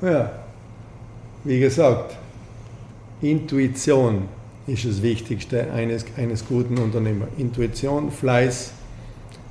Ja, 0.00 0.30
wie 1.44 1.60
gesagt, 1.60 2.16
Intuition 3.24 4.28
ist 4.66 4.84
das 4.84 5.02
Wichtigste 5.02 5.72
eines, 5.72 6.04
eines 6.16 6.46
guten 6.46 6.78
Unternehmers. 6.78 7.28
Intuition, 7.38 8.10
Fleiß 8.10 8.72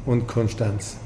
und 0.06 0.28
Konstanz. 0.28 0.98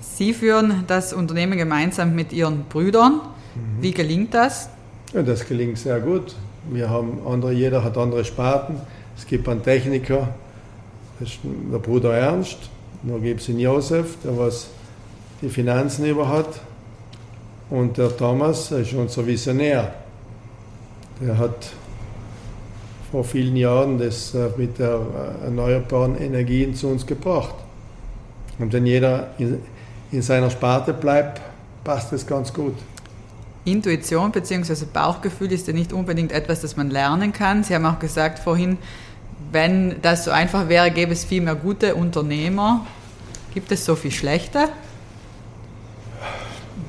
Sie 0.00 0.34
führen 0.34 0.84
das 0.86 1.12
Unternehmen 1.12 1.56
gemeinsam 1.56 2.14
mit 2.14 2.32
Ihren 2.32 2.64
Brüdern. 2.64 3.20
Mhm. 3.54 3.82
Wie 3.82 3.92
gelingt 3.92 4.34
das? 4.34 4.68
Ja, 5.14 5.22
das 5.22 5.46
gelingt 5.46 5.78
sehr 5.78 6.00
gut. 6.00 6.34
Wir 6.70 6.90
haben 6.90 7.18
andere, 7.26 7.52
jeder 7.52 7.82
hat 7.82 7.96
andere 7.96 8.24
Sparten. 8.24 8.76
Es 9.16 9.26
gibt 9.26 9.48
einen 9.48 9.62
Techniker, 9.62 10.28
das 11.18 11.30
ist 11.30 11.38
der 11.44 11.78
Bruder 11.78 12.14
Ernst. 12.14 12.58
Dann 13.02 13.22
gibt 13.22 13.40
es 13.40 13.46
den 13.46 13.58
Josef, 13.58 14.16
der 14.24 14.36
was 14.36 14.68
die 15.40 15.48
Finanzen 15.48 16.06
über 16.06 16.28
hat. 16.28 16.60
Und 17.70 17.98
der 17.98 18.16
Thomas 18.16 18.70
ist 18.70 18.92
unser 18.92 19.26
Visionär. 19.26 19.92
Der 21.22 21.38
hat 21.38 21.70
vor 23.10 23.24
vielen 23.24 23.56
Jahren 23.56 23.98
das 23.98 24.34
äh, 24.34 24.48
mit 24.56 24.78
der 24.78 25.00
äh, 25.42 25.44
erneuerbaren 25.44 26.16
Energien 26.18 26.74
zu 26.74 26.88
uns 26.88 27.06
gebracht. 27.06 27.54
Und 28.58 28.72
wenn 28.72 28.86
jeder 28.86 29.30
in, 29.38 29.60
in 30.10 30.22
seiner 30.22 30.50
Sparte 30.50 30.92
bleibt, 30.92 31.40
passt 31.84 32.12
es 32.12 32.26
ganz 32.26 32.52
gut. 32.52 32.74
Intuition 33.64 34.32
bzw. 34.32 34.86
Bauchgefühl 34.92 35.52
ist 35.52 35.66
ja 35.68 35.72
nicht 35.72 35.92
unbedingt 35.92 36.32
etwas, 36.32 36.62
das 36.62 36.76
man 36.76 36.90
lernen 36.90 37.32
kann. 37.32 37.62
Sie 37.62 37.74
haben 37.74 37.86
auch 37.86 37.98
gesagt 37.98 38.38
vorhin, 38.38 38.78
wenn 39.52 40.00
das 40.02 40.24
so 40.24 40.30
einfach 40.30 40.68
wäre, 40.68 40.90
gäbe 40.90 41.12
es 41.12 41.24
viel 41.24 41.42
mehr 41.42 41.54
gute 41.54 41.94
Unternehmer. 41.94 42.86
Gibt 43.54 43.70
es 43.70 43.84
so 43.84 43.94
viel 43.94 44.10
schlechte? 44.10 44.68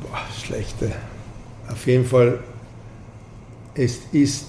Boah, 0.01 0.21
schlechte. 0.43 0.91
Auf 1.69 1.85
jeden 1.85 2.05
Fall, 2.05 2.39
es 3.75 3.99
ist 4.11 4.47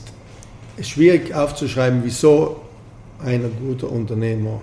schwierig 0.82 1.34
aufzuschreiben, 1.34 2.00
wieso 2.04 2.56
ein 3.24 3.50
guter 3.66 3.90
Unternehmer 3.90 4.60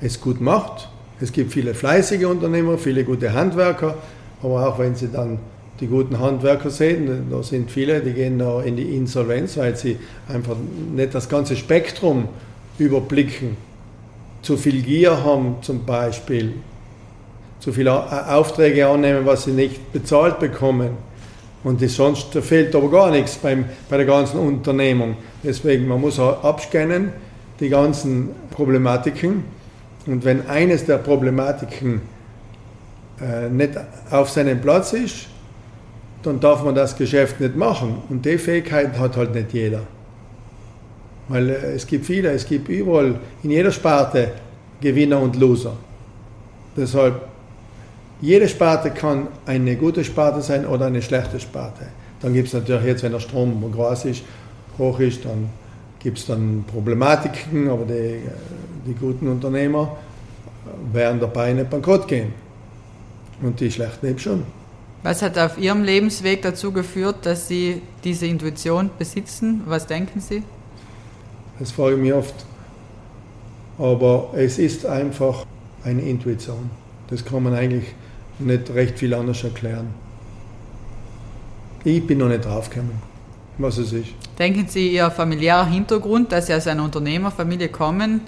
es 0.00 0.20
gut 0.20 0.40
macht. 0.40 0.88
Es 1.20 1.32
gibt 1.32 1.52
viele 1.52 1.74
fleißige 1.74 2.24
Unternehmer, 2.24 2.76
viele 2.76 3.04
gute 3.04 3.32
Handwerker, 3.32 3.94
aber 4.42 4.68
auch 4.68 4.78
wenn 4.78 4.94
sie 4.94 5.08
dann 5.08 5.38
die 5.80 5.86
guten 5.86 6.18
Handwerker 6.18 6.70
sehen, 6.70 7.26
da 7.30 7.42
sind 7.42 7.70
viele, 7.70 8.00
die 8.00 8.12
gehen 8.12 8.38
da 8.38 8.62
in 8.62 8.76
die 8.76 8.96
Insolvenz, 8.96 9.56
weil 9.56 9.76
sie 9.76 9.98
einfach 10.28 10.56
nicht 10.94 11.14
das 11.14 11.28
ganze 11.28 11.56
Spektrum 11.56 12.28
überblicken. 12.78 13.56
Zu 14.42 14.56
viel 14.56 14.82
Gier 14.82 15.24
haben 15.24 15.56
zum 15.62 15.84
Beispiel, 15.84 16.54
zu 17.60 17.72
viele 17.72 17.92
Aufträge 18.32 18.86
annehmen, 18.86 19.26
was 19.26 19.44
sie 19.44 19.50
nicht 19.50 19.92
bezahlt 19.92 20.38
bekommen. 20.38 20.90
Und 21.64 21.80
sonst 21.90 22.32
fehlt 22.32 22.74
aber 22.76 22.90
gar 22.90 23.10
nichts 23.10 23.36
beim, 23.36 23.64
bei 23.88 23.96
der 23.96 24.06
ganzen 24.06 24.38
Unternehmung. 24.38 25.16
Deswegen, 25.42 25.88
man 25.88 26.00
muss 26.00 26.18
abscannen, 26.20 27.10
die 27.58 27.68
ganzen 27.68 28.30
Problematiken. 28.50 29.44
Und 30.06 30.24
wenn 30.24 30.46
eines 30.48 30.84
der 30.84 30.98
Problematiken 30.98 32.02
äh, 33.20 33.48
nicht 33.48 33.72
auf 34.10 34.30
seinem 34.30 34.60
Platz 34.60 34.92
ist, 34.92 35.26
dann 36.22 36.40
darf 36.40 36.62
man 36.62 36.74
das 36.74 36.96
Geschäft 36.96 37.40
nicht 37.40 37.56
machen. 37.56 38.02
Und 38.08 38.24
die 38.24 38.38
Fähigkeit 38.38 38.98
hat 38.98 39.16
halt 39.16 39.34
nicht 39.34 39.52
jeder. 39.52 39.82
Weil 41.28 41.50
äh, 41.50 41.74
es 41.74 41.86
gibt 41.86 42.06
viele, 42.06 42.30
es 42.30 42.46
gibt 42.46 42.68
überall, 42.68 43.18
in 43.42 43.50
jeder 43.50 43.72
Sparte 43.72 44.32
Gewinner 44.80 45.20
und 45.20 45.36
Loser. 45.36 45.72
Deshalb, 46.76 47.22
jede 48.20 48.48
Sparte 48.48 48.90
kann 48.90 49.28
eine 49.44 49.76
gute 49.76 50.04
Sparte 50.04 50.40
sein 50.42 50.66
oder 50.66 50.86
eine 50.86 51.02
schlechte 51.02 51.38
Sparte. 51.38 51.86
Dann 52.22 52.32
gibt 52.32 52.48
es 52.48 52.54
natürlich 52.54 52.84
jetzt, 52.84 53.02
wenn 53.02 53.12
der 53.12 53.20
Strom 53.20 53.70
groß 53.72 54.06
ist, 54.06 54.22
hoch 54.78 54.98
ist, 55.00 55.24
dann 55.24 55.50
gibt 55.98 56.18
es 56.18 56.26
dann 56.26 56.64
Problematiken, 56.66 57.68
aber 57.68 57.84
die, 57.84 58.20
die 58.86 58.94
guten 58.94 59.28
Unternehmer 59.28 59.96
werden 60.92 61.20
dabei 61.20 61.52
nicht 61.52 61.68
bankrott 61.70 62.08
gehen. 62.08 62.32
Und 63.42 63.60
die 63.60 63.70
schlechten 63.70 64.06
eben 64.06 64.18
schon. 64.18 64.44
Was 65.02 65.20
hat 65.20 65.38
auf 65.38 65.58
Ihrem 65.58 65.82
Lebensweg 65.82 66.42
dazu 66.42 66.72
geführt, 66.72 67.26
dass 67.26 67.48
Sie 67.48 67.82
diese 68.02 68.26
Intuition 68.26 68.90
besitzen? 68.98 69.62
Was 69.66 69.86
denken 69.86 70.20
Sie? 70.20 70.42
Das 71.58 71.70
frage 71.70 71.96
ich 71.96 72.00
mich 72.00 72.12
oft. 72.12 72.34
Aber 73.78 74.30
es 74.34 74.58
ist 74.58 74.86
einfach 74.86 75.44
eine 75.84 76.02
Intuition. 76.02 76.70
Das 77.08 77.24
kann 77.24 77.42
man 77.42 77.54
eigentlich 77.54 77.84
nicht 78.38 78.70
recht 78.70 78.98
viel 78.98 79.14
anders 79.14 79.42
erklären. 79.44 79.88
Ich 81.84 82.04
bin 82.06 82.18
noch 82.18 82.28
nicht 82.28 82.44
draufgekommen, 82.44 82.94
was 83.58 83.78
es 83.78 83.92
ist. 83.92 84.08
Denken 84.38 84.66
Sie, 84.68 84.94
Ihr 84.94 85.10
familiärer 85.10 85.66
Hintergrund, 85.66 86.32
dass 86.32 86.48
Sie 86.48 86.54
aus 86.54 86.66
einer 86.66 86.82
Unternehmerfamilie 86.82 87.68
kommen, 87.68 88.22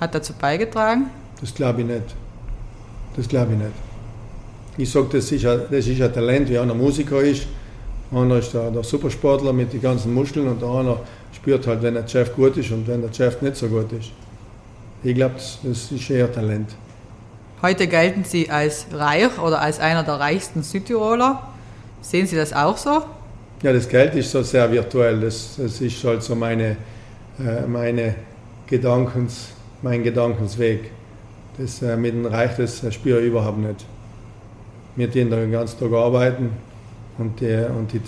hat 0.00 0.14
dazu 0.14 0.32
beigetragen? 0.32 1.06
Das 1.40 1.54
glaube 1.54 1.82
ich 1.82 1.86
nicht. 1.86 2.14
Das 3.16 3.28
glaube 3.28 3.52
ich 3.52 3.58
nicht. 3.58 3.70
Ich 4.76 4.90
sage, 4.90 5.06
das, 5.12 5.30
ist 5.30 5.46
ein, 5.46 5.60
das 5.70 5.86
ist 5.86 6.02
ein 6.02 6.12
Talent, 6.12 6.48
wie 6.50 6.58
einer 6.58 6.74
Musiker 6.74 7.20
ist. 7.20 7.46
Einer 8.10 8.38
ist 8.38 8.52
der, 8.52 8.70
der 8.70 8.82
Supersportler 8.82 9.52
mit 9.52 9.72
den 9.72 9.80
ganzen 9.80 10.12
Muscheln 10.12 10.48
und 10.48 10.60
der 10.60 10.68
andere 10.68 11.00
spürt 11.32 11.66
halt, 11.66 11.82
wenn 11.82 11.94
der 11.94 12.06
Chef 12.08 12.34
gut 12.34 12.56
ist 12.56 12.70
und 12.72 12.86
wenn 12.88 13.00
der 13.00 13.12
Chef 13.12 13.40
nicht 13.40 13.56
so 13.56 13.68
gut 13.68 13.92
ist. 13.92 14.10
Ich 15.04 15.14
glaube, 15.14 15.34
das, 15.34 15.58
das 15.62 15.92
ist 15.92 16.10
eher 16.10 16.32
Talent. 16.32 16.70
Heute 17.64 17.86
gelten 17.86 18.24
Sie 18.24 18.50
als 18.50 18.86
reich 18.92 19.38
oder 19.38 19.62
als 19.62 19.80
einer 19.80 20.02
der 20.02 20.20
reichsten 20.20 20.62
Südtiroler. 20.62 21.48
Sehen 22.02 22.26
Sie 22.26 22.36
das 22.36 22.52
auch 22.52 22.76
so? 22.76 23.02
Ja, 23.62 23.72
das 23.72 23.88
Geld 23.88 24.14
ist 24.14 24.30
so 24.30 24.42
sehr 24.42 24.70
virtuell. 24.70 25.20
Das, 25.20 25.54
das 25.56 25.80
ist 25.80 26.04
halt 26.04 26.22
so 26.22 26.34
meine, 26.34 26.76
äh, 27.38 27.66
meine 27.66 28.16
Gedankens, 28.66 29.48
mein 29.80 30.02
Gedankensweg. 30.02 30.90
Das 31.56 31.80
äh, 31.80 31.96
mit 31.96 32.12
dem 32.12 32.26
Reich, 32.26 32.50
das 32.58 32.84
spüre 32.92 33.20
ich 33.20 33.28
überhaupt 33.28 33.56
nicht 33.56 33.86
wir 34.96 35.08
den 35.08 35.30
den 35.30 35.50
ganzen 35.50 35.78
Tag 35.78 35.92
arbeiten 35.92 36.50
und, 37.18 37.40
die, 37.40 37.64
und 37.76 37.92
die, 37.92 38.00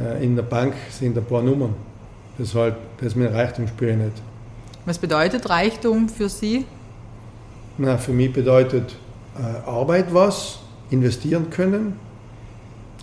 äh, 0.00 0.24
in 0.24 0.36
der 0.36 0.42
Bank 0.42 0.74
sind 0.90 1.16
ein 1.16 1.24
paar 1.24 1.42
Nummern. 1.42 1.74
Deshalb, 2.38 2.76
das 3.00 3.14
mit 3.14 3.32
Reichtum 3.32 3.66
spüre 3.68 3.92
ich 3.92 3.96
nicht. 3.96 4.22
Was 4.84 4.98
bedeutet 4.98 5.48
Reichtum 5.48 6.08
für 6.08 6.28
Sie? 6.28 6.64
Na, 7.78 7.96
für 7.96 8.12
mich 8.12 8.32
bedeutet 8.32 8.96
äh, 9.38 9.68
Arbeit 9.68 10.12
was, 10.12 10.60
investieren 10.90 11.50
können, 11.50 11.98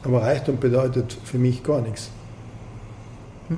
aber 0.04 0.22
Reichtum 0.22 0.60
bedeutet 0.60 1.18
für 1.24 1.38
mich 1.38 1.64
gar 1.64 1.82
nichts. 1.82 2.10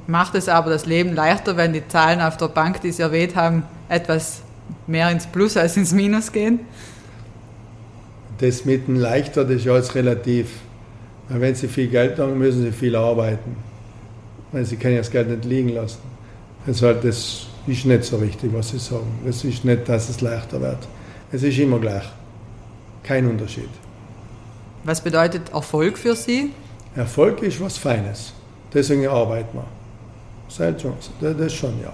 Macht 0.07 0.35
es 0.35 0.47
aber 0.47 0.69
das 0.69 0.85
Leben 0.85 1.13
leichter, 1.13 1.57
wenn 1.57 1.73
die 1.73 1.85
Zahlen 1.87 2.21
auf 2.21 2.37
der 2.37 2.47
Bank, 2.47 2.79
die 2.81 2.91
Sie 2.91 3.01
erwähnt 3.01 3.35
haben, 3.35 3.63
etwas 3.89 4.41
mehr 4.87 5.11
ins 5.11 5.27
Plus 5.27 5.57
als 5.57 5.75
ins 5.75 5.91
Minus 5.91 6.31
gehen? 6.31 6.61
das 8.41 8.65
mit 8.65 8.87
dem 8.87 8.95
leichter, 8.95 9.45
das 9.45 9.57
ist 9.57 9.67
alles 9.67 9.95
relativ. 9.95 10.47
Wenn 11.29 11.55
Sie 11.55 11.67
viel 11.67 11.87
Geld 11.87 12.19
haben, 12.19 12.37
müssen 12.37 12.63
Sie 12.63 12.71
viel 12.71 12.95
arbeiten. 12.95 13.55
Weil 14.51 14.65
Sie 14.65 14.75
können 14.75 14.97
das 14.97 15.09
Geld 15.09 15.29
nicht 15.29 15.45
liegen 15.45 15.69
lassen. 15.69 15.99
Deshalb, 16.67 17.03
das 17.03 17.47
ist 17.67 17.85
nicht 17.85 18.03
so 18.03 18.17
richtig, 18.17 18.51
was 18.53 18.69
Sie 18.69 18.79
sagen. 18.79 19.19
Das 19.25 19.43
ist 19.43 19.63
nicht, 19.63 19.87
dass 19.87 20.09
es 20.09 20.21
leichter 20.21 20.59
wird. 20.59 20.79
Es 21.31 21.43
ist 21.43 21.57
immer 21.59 21.79
gleich. 21.79 22.03
Kein 23.03 23.27
Unterschied. 23.27 23.69
Was 24.83 25.01
bedeutet 25.01 25.49
Erfolg 25.53 25.97
für 25.97 26.15
Sie? 26.15 26.51
Erfolg 26.95 27.41
ist 27.41 27.61
was 27.61 27.77
Feines. 27.77 28.33
Deswegen 28.73 29.07
arbeiten 29.07 29.57
wir. 29.57 29.65
Das 31.37 31.53
schon, 31.53 31.81
ja. 31.81 31.93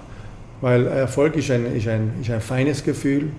Weil 0.61 0.87
Erfolg 0.87 1.35
ist 1.35 1.51
ein, 1.51 1.75
ist 1.75 1.87
ein, 1.87 2.13
ist 2.19 2.31
ein 2.31 2.41
feines 2.41 2.83
Gefühl, 2.83 3.31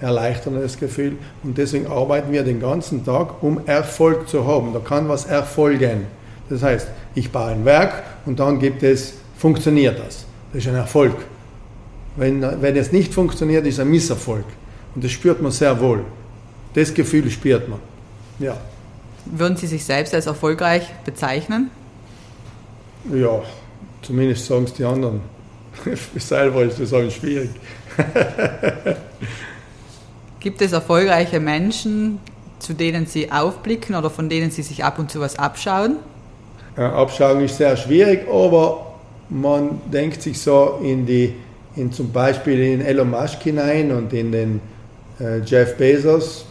erleichterndes 0.00 0.78
Gefühl. 0.78 1.16
Und 1.44 1.56
deswegen 1.56 1.86
arbeiten 1.86 2.32
wir 2.32 2.42
den 2.42 2.60
ganzen 2.60 3.04
Tag, 3.04 3.42
um 3.42 3.60
Erfolg 3.66 4.28
zu 4.28 4.46
haben. 4.46 4.72
Da 4.72 4.80
kann 4.80 5.08
was 5.08 5.26
erfolgen. 5.26 6.06
Das 6.48 6.62
heißt, 6.62 6.88
ich 7.14 7.30
baue 7.30 7.52
ein 7.52 7.64
Werk 7.64 8.02
und 8.26 8.40
dann 8.40 8.58
gibt 8.58 8.82
es, 8.82 9.14
funktioniert 9.36 9.98
das. 9.98 10.26
Das 10.52 10.62
ist 10.62 10.68
ein 10.68 10.74
Erfolg. 10.74 11.14
Wenn, 12.16 12.42
wenn 12.60 12.76
es 12.76 12.90
nicht 12.90 13.14
funktioniert, 13.14 13.66
ist 13.66 13.78
ein 13.78 13.90
Misserfolg. 13.90 14.44
Und 14.94 15.04
das 15.04 15.10
spürt 15.10 15.42
man 15.42 15.52
sehr 15.52 15.78
wohl. 15.80 16.04
Das 16.74 16.92
Gefühl 16.92 17.30
spürt 17.30 17.68
man. 17.68 17.78
Ja. 18.38 18.56
Würden 19.26 19.56
Sie 19.56 19.66
sich 19.66 19.84
selbst 19.84 20.14
als 20.14 20.26
erfolgreich 20.26 20.86
bezeichnen? 21.04 21.70
Ja, 23.12 23.42
zumindest 24.02 24.46
sagen 24.46 24.64
es 24.64 24.74
die 24.74 24.84
anderen. 24.84 25.20
selber 26.16 26.62
ist 26.62 26.80
das 26.80 26.92
auch 26.92 27.10
schwierig. 27.10 27.50
Gibt 30.40 30.60
es 30.60 30.72
erfolgreiche 30.72 31.40
Menschen, 31.40 32.18
zu 32.58 32.74
denen 32.74 33.06
Sie 33.06 33.32
aufblicken 33.32 33.94
oder 33.94 34.10
von 34.10 34.28
denen 34.28 34.50
Sie 34.50 34.62
sich 34.62 34.84
ab 34.84 34.98
und 34.98 35.10
zu 35.10 35.20
was 35.20 35.38
abschauen? 35.38 35.96
Ja, 36.76 36.92
abschauen 36.92 37.42
ist 37.42 37.56
sehr 37.56 37.76
schwierig, 37.76 38.28
aber 38.28 38.94
man 39.30 39.80
denkt 39.90 40.22
sich 40.22 40.40
so 40.40 40.80
in 40.82 41.06
die, 41.06 41.34
in 41.76 41.92
zum 41.92 42.12
Beispiel 42.12 42.60
in 42.60 42.80
Elon 42.80 43.10
Musk 43.10 43.42
hinein 43.42 43.92
und 43.92 44.12
in 44.12 44.32
den 44.32 44.60
äh, 45.20 45.40
Jeff 45.40 45.76
Bezos. 45.76 46.46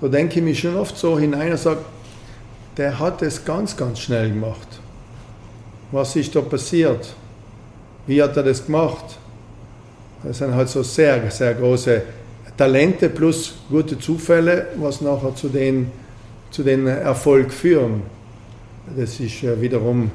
Da 0.00 0.08
denke 0.08 0.38
ich 0.38 0.44
mich 0.44 0.58
schon 0.58 0.76
oft 0.76 0.96
so 0.96 1.18
hinein 1.18 1.52
und 1.52 1.58
sage, 1.58 1.80
der 2.76 2.98
hat 2.98 3.22
es 3.22 3.44
ganz, 3.44 3.76
ganz 3.76 4.00
schnell 4.00 4.30
gemacht. 4.30 4.68
Was 5.90 6.16
ist 6.16 6.34
da 6.34 6.40
passiert? 6.40 7.14
Wie 8.06 8.22
hat 8.22 8.36
er 8.36 8.42
das 8.42 8.64
gemacht? 8.64 9.18
Das 10.24 10.38
sind 10.38 10.54
halt 10.54 10.68
so 10.68 10.82
sehr, 10.82 11.30
sehr 11.30 11.54
große 11.54 12.02
Talente 12.56 13.08
plus 13.08 13.54
gute 13.68 13.98
Zufälle, 13.98 14.68
was 14.76 15.00
nachher 15.00 15.34
zu 15.34 15.48
den, 15.48 15.90
zu 16.50 16.62
den 16.62 16.86
Erfolg 16.86 17.52
führen. 17.52 18.02
Das 18.96 19.20
ist 19.20 19.42
wiederum 19.60 20.10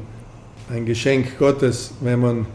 ein 0.70 0.86
Geschenk 0.86 1.38
Gottes, 1.38 1.92
wenn 2.02 2.20
man, 2.20 2.46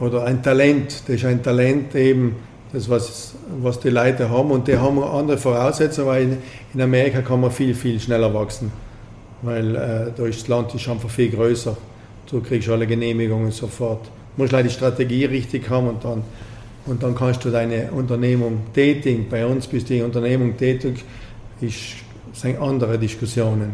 oder 0.00 0.24
ein 0.24 0.42
Talent, 0.42 1.02
das 1.06 1.16
ist 1.16 1.24
ein 1.24 1.42
Talent 1.42 1.94
eben, 1.94 2.36
das 2.72 2.88
was, 2.88 3.34
was 3.60 3.80
die 3.80 3.90
Leute 3.90 4.30
haben 4.30 4.50
und 4.50 4.68
die 4.68 4.76
haben 4.76 5.02
andere 5.02 5.38
Voraussetzungen, 5.38 6.08
weil 6.08 6.38
in 6.72 6.80
Amerika 6.80 7.20
kann 7.22 7.40
man 7.40 7.50
viel, 7.50 7.74
viel 7.74 7.98
schneller 7.98 8.32
wachsen, 8.32 8.70
weil 9.42 9.74
äh, 9.74 10.12
da 10.16 10.26
ist 10.26 10.42
das 10.42 10.48
Land 10.48 10.74
ist 10.74 10.88
einfach 10.88 11.10
viel 11.10 11.30
größer. 11.30 11.76
Du 12.30 12.40
kriegst 12.40 12.68
alle 12.68 12.86
Genehmigungen 12.86 13.50
sofort. 13.50 14.04
Du 14.04 14.42
musst 14.42 14.52
leider 14.52 14.68
die 14.68 14.74
Strategie 14.74 15.24
richtig 15.24 15.68
haben 15.68 15.88
und 15.88 16.04
dann, 16.04 16.22
und 16.86 17.02
dann 17.02 17.14
kannst 17.14 17.44
du 17.44 17.50
deine 17.50 17.90
Unternehmung 17.90 18.60
tätigen. 18.72 19.26
Bei 19.28 19.44
uns 19.44 19.66
bis 19.66 19.84
die 19.84 20.00
Unternehmung 20.00 20.56
tätig 20.56 21.04
ist, 21.60 21.96
sind 22.32 22.60
andere 22.60 22.98
Diskussionen. 22.98 23.72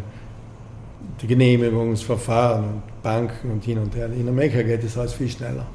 Die 1.21 1.26
Genehmigungsverfahren 1.26 2.65
und 2.65 3.03
Banken 3.03 3.50
und 3.50 3.65
hin 3.65 3.79
und 3.79 3.95
her. 3.95 4.07
In 4.07 4.29
Amerika 4.29 4.62
geht 4.62 4.85
es 4.85 4.97
alles 4.97 5.12
viel 5.12 5.29
schneller. 5.29 5.67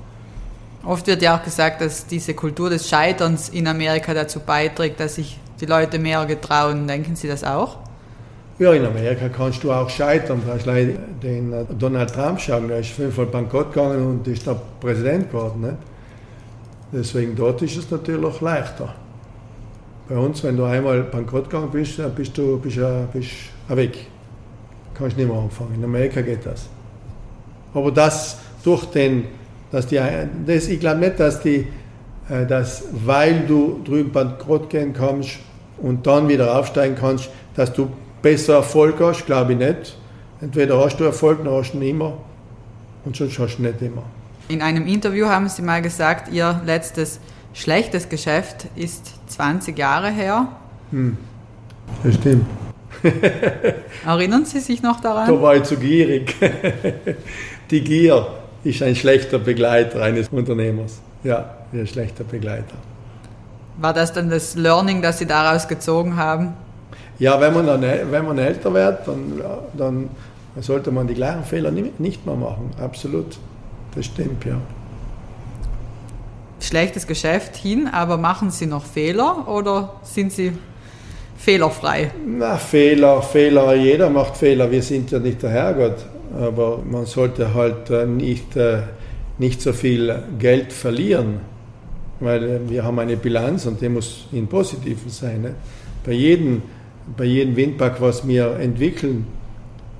Oft 0.83 1.05
wird 1.07 1.21
ja 1.21 1.37
auch 1.37 1.43
gesagt, 1.43 1.81
dass 1.81 2.07
diese 2.07 2.33
Kultur 2.33 2.69
des 2.69 2.89
Scheiterns 2.89 3.49
in 3.49 3.67
Amerika 3.67 4.13
dazu 4.13 4.39
beiträgt, 4.39 4.99
dass 4.99 5.15
sich 5.15 5.39
die 5.59 5.67
Leute 5.67 5.99
mehr 5.99 6.25
getrauen. 6.25 6.87
Denken 6.87 7.15
Sie 7.15 7.27
das 7.27 7.43
auch? 7.43 7.77
Ja, 8.57 8.73
in 8.73 8.85
Amerika 8.85 9.29
kannst 9.29 9.63
du 9.63 9.71
auch 9.71 9.89
scheitern. 9.89 10.41
Du 10.45 10.51
hast 10.51 10.65
den 10.65 11.53
äh, 11.53 11.65
Donald 11.77 12.13
Trump 12.13 12.39
schauen, 12.39 12.67
der 12.67 12.79
ist 12.79 12.89
fünfmal 12.89 13.27
bankrott 13.27 13.73
gegangen 13.73 14.05
und 14.05 14.27
ist 14.27 14.45
da 14.45 14.59
Präsident 14.79 15.31
geworden. 15.31 15.61
Nicht? 15.61 15.77
Deswegen 16.91 17.35
dort 17.35 17.61
ist 17.61 17.77
es 17.77 17.89
natürlich 17.89 18.41
leichter. 18.41 18.93
Bei 20.09 20.17
uns, 20.17 20.43
wenn 20.43 20.57
du 20.57 20.65
einmal 20.65 21.03
bankrott 21.03 21.49
gegangen 21.49 21.71
bist, 21.71 21.99
dann 21.99 22.13
bist 22.13 22.37
du 22.37 22.59
bist, 22.59 22.79
bist 23.13 23.31
weg. 23.69 24.07
Kannst 24.93 25.15
nicht 25.15 25.29
mehr 25.29 25.37
anfangen. 25.37 25.75
In 25.75 25.83
Amerika 25.83 26.21
geht 26.21 26.45
das. 26.45 26.67
Aber 27.73 27.91
das 27.91 28.39
durch 28.63 28.85
den 28.85 29.25
dass 29.71 29.87
die, 29.87 29.99
das, 30.45 30.67
ich 30.67 30.79
glaube 30.79 30.99
nicht, 30.99 31.19
dass 31.19 31.41
die, 31.41 31.67
äh, 32.29 32.45
dass 32.45 32.83
weil 32.91 33.41
du 33.47 33.81
drüben 33.83 34.11
bankrott 34.11 34.69
gehen 34.69 34.93
kannst 34.93 35.39
und 35.77 36.05
dann 36.05 36.27
wieder 36.27 36.57
aufsteigen 36.57 36.95
kannst, 36.99 37.29
dass 37.55 37.73
du 37.73 37.89
besser 38.21 38.55
Erfolg 38.55 38.95
hast, 38.99 39.25
glaube 39.25 39.53
ich 39.53 39.59
nicht. 39.59 39.97
Entweder 40.41 40.83
hast 40.83 40.97
du 40.97 41.03
Erfolg, 41.03 41.43
dann 41.43 41.53
hast 41.53 41.71
du 41.71 41.77
ihn 41.77 41.89
immer 41.89 42.17
und 43.05 43.15
sonst 43.15 43.37
hast 43.39 43.57
du 43.57 43.63
nicht 43.63 43.81
immer. 43.81 44.03
In 44.47 44.61
einem 44.61 44.85
Interview 44.87 45.27
haben 45.27 45.47
Sie 45.47 45.61
mal 45.61 45.81
gesagt, 45.81 46.31
Ihr 46.31 46.61
letztes 46.65 47.19
schlechtes 47.53 48.09
Geschäft 48.09 48.67
ist 48.75 49.13
20 49.27 49.77
Jahre 49.77 50.09
her. 50.09 50.47
Hm. 50.91 51.17
Das 52.03 52.15
stimmt. 52.15 52.45
Erinnern 54.05 54.45
Sie 54.45 54.59
sich 54.59 54.81
noch 54.81 54.99
daran? 54.99 55.27
Da 55.27 55.41
war 55.41 55.55
ich 55.55 55.63
zu 55.63 55.77
gierig. 55.77 56.35
Die 57.71 57.81
Gier 57.81 58.27
ist 58.63 58.81
ein 58.83 58.95
schlechter 58.95 59.39
Begleiter 59.39 60.01
eines 60.01 60.29
Unternehmers. 60.29 61.01
Ja, 61.23 61.55
ein 61.73 61.87
schlechter 61.87 62.23
Begleiter. 62.23 62.75
War 63.77 63.93
das 63.93 64.13
dann 64.13 64.29
das 64.29 64.55
Learning, 64.55 65.01
das 65.01 65.19
Sie 65.19 65.25
daraus 65.25 65.67
gezogen 65.67 66.17
haben? 66.17 66.53
Ja, 67.19 67.39
wenn 67.39 67.53
man, 67.53 67.67
dann, 67.67 67.81
wenn 67.81 68.25
man 68.25 68.37
älter 68.37 68.73
wird, 68.73 69.07
dann, 69.07 69.41
dann 69.77 70.09
sollte 70.59 70.91
man 70.91 71.07
die 71.07 71.13
gleichen 71.13 71.43
Fehler 71.43 71.71
nicht 71.71 72.25
mehr 72.25 72.35
machen. 72.35 72.71
Absolut. 72.79 73.37
Das 73.95 74.05
stimmt, 74.05 74.45
ja. 74.45 74.55
Schlechtes 76.59 77.07
Geschäft 77.07 77.55
hin, 77.55 77.87
aber 77.91 78.17
machen 78.17 78.51
Sie 78.51 78.65
noch 78.65 78.85
Fehler 78.85 79.47
oder 79.47 79.95
sind 80.03 80.31
Sie 80.31 80.53
fehlerfrei? 81.37 82.11
Na, 82.25 82.57
Fehler, 82.57 83.21
Fehler, 83.21 83.73
jeder 83.73 84.09
macht 84.09 84.37
Fehler. 84.37 84.69
Wir 84.69 84.83
sind 84.83 85.09
ja 85.11 85.19
nicht 85.19 85.41
der 85.41 85.49
Herrgott 85.49 86.05
aber 86.39 86.79
man 86.89 87.05
sollte 87.05 87.53
halt 87.53 87.89
äh, 87.89 88.05
nicht, 88.05 88.55
äh, 88.55 88.83
nicht 89.37 89.61
so 89.61 89.73
viel 89.73 90.23
Geld 90.39 90.71
verlieren, 90.71 91.39
weil 92.19 92.43
äh, 92.43 92.59
wir 92.69 92.83
haben 92.83 92.99
eine 92.99 93.17
Bilanz 93.17 93.65
und 93.65 93.81
die 93.81 93.89
muss 93.89 94.27
in 94.31 94.47
positiven 94.47 95.09
sein. 95.09 95.41
Ne? 95.41 95.55
Bei 96.05 96.13
jedem, 96.13 96.61
bei 97.17 97.25
jedem 97.25 97.55
Windpark, 97.55 98.01
was 98.01 98.27
wir 98.27 98.57
entwickeln, 98.59 99.25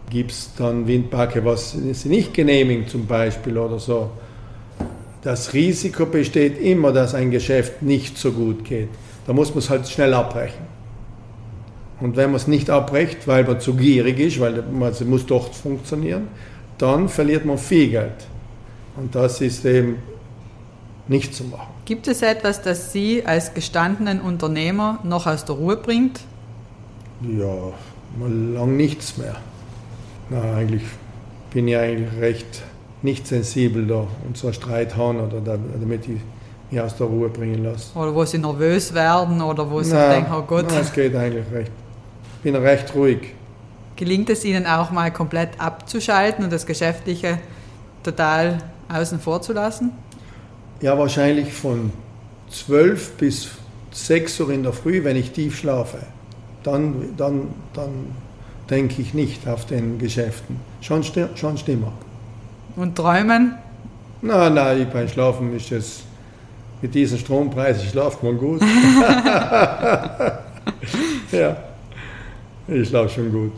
gibt 0.10 0.32
es 0.32 0.52
dann 0.58 0.88
Windparke, 0.88 1.44
was 1.46 1.72
sie 1.72 2.10
nicht 2.10 2.34
genehmigen 2.34 2.88
zum 2.88 3.06
Beispiel 3.06 3.58
oder 3.58 3.80
so. 3.80 4.10
Das 5.22 5.54
Risiko 5.54 6.06
besteht 6.06 6.60
immer, 6.60 6.91
dass 6.91 7.13
ein 7.13 7.32
Geschäft 7.32 7.82
nicht 7.82 8.17
so 8.17 8.32
gut 8.32 8.65
geht. 8.65 8.89
Da 9.26 9.34
muss 9.34 9.50
man 9.50 9.60
es 9.60 9.70
halt 9.70 9.88
schnell 9.88 10.13
abbrechen. 10.13 10.65
Und 12.02 12.18
wenn 12.18 12.32
man 12.32 12.38
es 12.38 12.48
nicht 12.48 12.70
abbrecht, 12.70 13.28
weil 13.28 13.44
man 13.44 13.60
zu 13.60 13.76
gierig 13.76 14.20
ist, 14.20 14.40
weil 14.40 14.64
es 14.90 15.02
muss 15.02 15.26
doch 15.28 15.54
funktionieren, 15.54 16.28
dann 16.80 17.08
verliert 17.08 17.46
man 17.46 17.60
viel 17.60 17.92
Geld. 17.92 18.28
Und 18.98 19.14
das 19.14 19.40
ist 19.40 19.64
eben 19.66 19.98
nicht 21.08 21.36
zu 21.36 21.44
machen. 21.44 21.68
Gibt 21.86 22.08
es 22.08 22.24
etwas, 22.24 22.62
das 22.64 22.92
Sie 22.92 23.24
als 23.26 23.54
gestandenen 23.54 24.20
Unternehmer 24.20 25.00
noch 25.04 25.28
aus 25.28 25.46
der 25.46 25.56
Ruhe 25.56 25.78
bringt? 25.78 26.22
Ja, 27.22 27.72
mal 28.18 28.32
lang 28.32 28.76
nichts 28.78 29.18
mehr. 29.18 29.36
Na, 30.30 30.56
eigentlich 30.56 30.84
bin 31.54 31.68
ich 31.68 31.78
eigentlich 31.78 32.20
recht 32.20 32.64
nicht 33.04 33.28
sensibel 33.28 33.86
da 33.86 34.08
und 34.26 34.38
so 34.38 34.52
Streit 34.52 34.96
haben 34.96 35.20
oder 35.20 35.40
da, 35.40 35.58
damit 35.80 36.08
ich 36.08 36.20
mich 36.72 36.82
aus 36.82 36.96
der 36.96 37.08
Ruhe 37.08 37.30
bringen 37.30 37.64
lasse. 37.64 37.96
Oder 37.98 38.16
wo 38.16 38.26
Sie 38.26 38.38
nervös 38.40 38.94
werden 38.94 39.42
oder 39.42 39.70
wo 39.70 39.82
Sie 39.84 39.94
na, 39.94 40.10
denken, 40.14 40.32
oh 40.34 40.42
Gott. 40.42 40.68
Nein, 40.68 40.82
es 40.82 40.94
geht 40.94 41.16
eigentlich 41.16 41.46
recht 41.52 41.72
bin 42.43 42.56
recht 42.56 42.93
ruhig. 42.95 43.34
Gelingt 43.95 44.30
es 44.30 44.45
Ihnen 44.45 44.65
auch 44.65 44.91
mal 44.91 45.12
komplett 45.12 45.60
abzuschalten 45.60 46.43
und 46.43 46.51
das 46.51 46.65
Geschäftliche 46.65 47.38
total 48.04 48.58
außen 48.89 49.19
vor 49.19 49.41
zu 49.41 49.54
lassen? 49.54 49.91
Ja, 50.82 50.97
wahrscheinlich 50.97 51.54
von 51.54 51.91
12 52.49 53.12
bis 53.13 53.49
6 53.91 54.39
Uhr 54.39 54.51
in 54.51 54.63
der 54.63 54.73
Früh, 54.73 55.04
wenn 55.04 55.15
ich 55.15 55.32
tief 55.32 55.60
schlafe. 55.60 55.99
Dann, 56.63 57.15
dann, 57.17 57.49
dann 57.73 58.15
denke 58.69 59.01
ich 59.01 59.13
nicht 59.13 59.47
auf 59.47 59.65
den 59.65 59.99
Geschäften. 59.99 60.60
Schon, 60.82 61.04
schon 61.36 61.58
stimmer. 61.58 61.91
Und 62.75 62.95
träumen? 62.95 63.58
Nein, 64.21 64.54
nein, 64.54 64.88
beim 64.91 65.08
Schlafen 65.08 65.56
ist 65.56 65.71
es 65.71 66.04
mit 66.82 66.95
diesen 66.95 67.19
Strompreisen 67.19 67.88
schlaft 67.88 68.23
man 68.23 68.38
gut. 68.38 68.62
ja. 71.32 71.70
Ich 72.73 72.88
schlafe 72.88 73.10
schon 73.10 73.29
gut, 73.34 73.51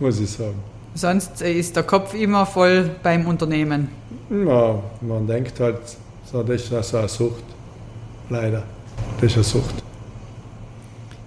muss 0.00 0.18
ich 0.18 0.30
sagen. 0.30 0.54
Sonst 0.94 1.42
ist 1.42 1.76
der 1.76 1.82
Kopf 1.82 2.14
immer 2.14 2.46
voll 2.46 2.90
beim 3.02 3.26
Unternehmen. 3.26 3.88
Ja, 4.30 4.82
man 5.02 5.26
denkt 5.26 5.60
halt, 5.60 5.80
so, 6.24 6.42
das 6.42 6.62
ist 6.62 6.88
so 6.88 6.96
eine 6.96 7.08
Sucht. 7.08 7.44
Leider. 8.30 8.62
Das 9.20 9.30
ist 9.30 9.34
eine 9.36 9.44
Sucht. 9.44 9.74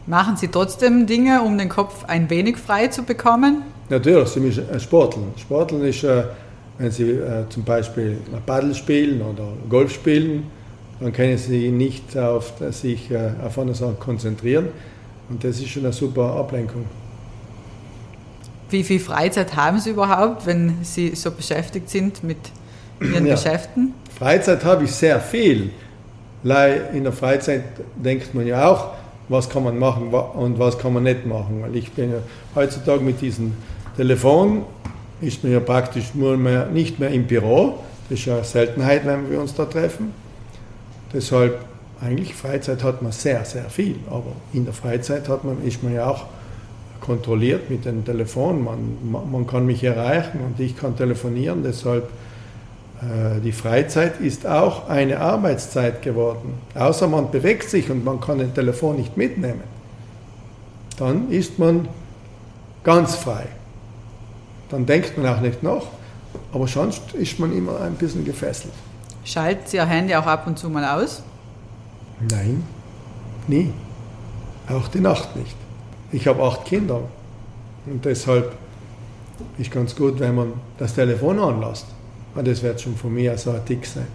Machen 0.08 0.36
Sie 0.36 0.48
trotzdem 0.48 1.06
Dinge, 1.06 1.44
um 1.44 1.60
den 1.60 1.70
Kopf 1.70 2.06
ein 2.06 2.28
wenig 2.32 2.58
frei 2.58 2.88
zu 2.88 3.04
bekommen? 3.04 3.62
Natürlich, 3.90 4.30
Sie 4.30 4.40
müssen 4.40 4.68
äh, 4.68 4.80
sporteln. 4.80 5.26
Sporteln 5.38 5.84
ist, 5.84 6.04
äh, 6.04 6.24
wenn 6.80 6.90
Sie 6.90 7.12
äh, 7.12 7.48
zum 7.50 7.64
Beispiel 7.64 8.18
Paddel 8.48 8.74
spielen 8.74 9.22
oder 9.22 9.48
Golf 9.70 9.94
spielen, 9.94 10.48
dann 11.00 11.14
können 11.14 11.38
Sie 11.38 11.70
nicht 11.70 12.18
auf 12.18 12.54
sich 12.72 13.10
auf 13.44 13.60
eine 13.60 13.76
Sache 13.76 13.94
konzentrieren. 14.00 14.70
Und 15.30 15.44
das 15.44 15.60
ist 15.60 15.70
schon 15.70 15.84
eine 15.84 15.94
super 15.94 16.36
Ablenkung. 16.36 16.86
Wie 18.72 18.84
viel 18.84 19.02
Freizeit 19.02 19.56
haben 19.58 19.80
Sie 19.80 19.90
überhaupt, 19.90 20.46
wenn 20.46 20.78
Sie 20.82 21.14
so 21.14 21.30
beschäftigt 21.30 21.90
sind 21.90 22.24
mit 22.24 22.38
Ihren 23.02 23.26
ja. 23.26 23.36
Geschäften? 23.36 23.94
Freizeit 24.18 24.64
habe 24.64 24.86
ich 24.86 24.92
sehr 24.92 25.20
viel. 25.20 25.72
In 26.94 27.04
der 27.04 27.12
Freizeit 27.12 27.64
denkt 27.96 28.34
man 28.34 28.48
ja 28.48 28.68
auch, 28.68 28.92
was 29.28 29.50
kann 29.50 29.64
man 29.64 29.78
machen 29.78 30.08
und 30.14 30.58
was 30.58 30.78
kann 30.80 30.94
man 30.94 31.04
nicht 31.04 31.26
machen. 31.26 31.62
Weil 31.62 31.76
ich 31.76 31.92
bin 31.92 32.12
ja 32.12 32.20
heutzutage 32.56 33.02
mit 33.02 33.20
diesem 33.20 33.54
Telefon, 33.98 34.64
ist 35.20 35.44
man 35.44 35.52
ja 35.52 35.60
praktisch 35.60 36.14
nur 36.14 36.38
mehr, 36.38 36.68
nicht 36.68 36.98
mehr 36.98 37.10
im 37.10 37.28
Büro. 37.28 37.80
Das 38.10 38.20
ist 38.20 38.26
ja 38.26 38.36
eine 38.36 38.44
Seltenheit, 38.46 39.06
wenn 39.06 39.30
wir 39.30 39.40
uns 39.40 39.54
da 39.54 39.66
treffen. 39.66 40.14
Deshalb, 41.14 41.60
eigentlich 42.00 42.34
Freizeit 42.34 42.84
hat 42.84 43.02
man 43.02 43.12
sehr, 43.12 43.44
sehr 43.44 43.70
viel. 43.70 44.00
Aber 44.10 44.32
in 44.54 44.64
der 44.64 44.74
Freizeit 44.74 45.28
hat 45.28 45.44
man, 45.44 45.62
ist 45.66 45.84
man 45.84 45.94
ja 45.94 46.10
auch 46.10 46.26
kontrolliert 47.02 47.70
mit 47.70 47.86
dem 47.86 48.06
Telefon. 48.06 48.64
Man, 48.64 48.98
man 49.32 49.48
kann 49.48 49.66
mich 49.66 49.84
erreichen 49.84 50.40
und 50.46 50.60
ich 50.60 50.78
kann 50.78 50.96
telefonieren. 50.96 51.64
Deshalb 51.64 52.10
äh, 53.02 53.40
die 53.42 53.52
Freizeit 53.52 54.20
ist 54.22 54.46
auch 54.46 54.88
eine 54.88 55.20
Arbeitszeit 55.20 56.02
geworden. 56.02 56.54
Außer 56.76 57.08
man 57.08 57.32
bewegt 57.32 57.70
sich 57.70 57.90
und 57.90 58.06
man 58.06 58.22
kann 58.22 58.38
den 58.38 58.54
Telefon 58.54 58.98
nicht 58.98 59.18
mitnehmen. 59.18 59.64
Dann 60.98 61.32
ist 61.32 61.58
man 61.58 61.88
ganz 62.84 63.16
frei. 63.16 63.48
Dann 64.70 64.86
denkt 64.86 65.18
man 65.18 65.28
auch 65.28 65.42
nicht 65.42 65.64
nach, 65.64 65.84
aber 66.54 66.68
sonst 66.68 67.14
ist 67.14 67.40
man 67.40 67.52
immer 67.52 67.82
ein 67.82 67.96
bisschen 67.96 68.24
gefesselt. 68.24 68.74
Schaltet 69.26 69.70
Sie 69.70 69.78
Ihr 69.78 69.86
Handy 69.86 70.16
auch 70.16 70.26
ab 70.26 70.48
und 70.48 70.58
zu 70.58 70.70
mal 70.70 70.86
aus? 70.86 71.24
Nein, 72.30 72.64
nie. 73.48 73.74
Auch 74.70 74.88
die 74.88 75.02
Nacht 75.02 75.36
nicht. 75.36 75.56
Ich 76.12 76.28
habe 76.28 76.44
acht 76.44 76.66
Kinder 76.66 77.02
und 77.86 78.04
deshalb 78.04 78.54
ist 79.58 79.72
ganz 79.72 79.96
gut, 79.96 80.20
wenn 80.20 80.36
man 80.36 80.54
das 80.78 80.94
Telefon 80.94 81.40
anlässt. 81.40 81.86
Und 82.36 82.48
das 82.48 82.62
wird 82.64 82.80
schon 82.80 82.96
von 82.96 83.14
mir 83.14 83.38
so 83.38 83.52
ein 83.52 83.66
Tick 83.66 83.86
sein. 83.86 84.08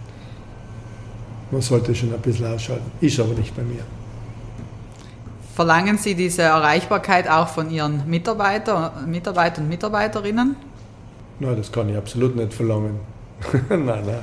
Man 1.51 1.61
sollte 1.61 1.95
schon 1.95 2.13
ein 2.13 2.21
bisschen 2.21 2.47
ausschalten. 2.47 2.91
Ist 3.01 3.21
aber 3.21 3.35
nicht 3.35 3.55
bei 3.55 3.63
mir. 3.63 3.83
Verlangen 5.55 5.97
Sie 5.97 6.15
diese 6.15 6.43
Erreichbarkeit 6.43 7.29
auch 7.29 7.49
von 7.49 7.71
Ihren 7.71 8.09
Mitarbeiter, 8.09 8.93
Mitarbeitern 9.07 9.65
und 9.65 9.71
Mitarbeiterinnen? 9.71 10.57
Nein, 11.41 11.57
das 11.57 11.71
kann 11.71 11.89
ich 11.89 11.97
absolut 11.97 12.37
nicht 12.37 12.53
verlangen. 12.53 13.01
nein, 13.69 13.85
nein. 13.85 14.21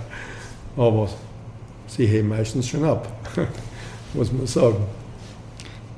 Aber 0.75 1.07
sie 1.87 2.05
heben 2.07 2.29
meistens 2.29 2.67
schon 2.67 2.83
ab, 2.83 3.07
muss 4.13 4.31
man 4.31 4.47
sagen. 4.47 4.77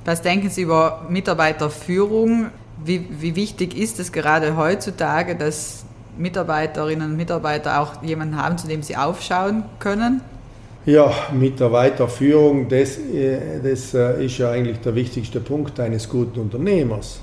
Was 0.05 0.21
denken 0.21 0.49
Sie 0.49 0.61
über 0.61 1.07
Mitarbeiterführung? 1.09 2.51
Wie, 2.83 3.07
wie 3.09 3.35
wichtig 3.35 3.75
ist 3.75 3.99
es 3.99 4.11
gerade 4.11 4.55
heutzutage, 4.55 5.35
dass 5.35 5.83
Mitarbeiterinnen 6.17 7.11
und 7.11 7.17
Mitarbeiter 7.17 7.81
auch 7.81 8.03
jemanden 8.03 8.37
haben, 8.37 8.57
zu 8.57 8.67
dem 8.67 8.83
sie 8.83 8.95
aufschauen 8.95 9.63
können? 9.79 10.21
Ja, 10.85 11.11
Mitarbeiterführung, 11.33 12.69
das, 12.69 12.99
äh, 12.99 13.59
das 13.63 13.95
äh, 13.95 14.25
ist 14.25 14.37
ja 14.37 14.51
eigentlich 14.51 14.79
der 14.81 14.93
wichtigste 14.93 15.39
Punkt 15.39 15.79
eines 15.79 16.07
guten 16.07 16.39
Unternehmers, 16.39 17.19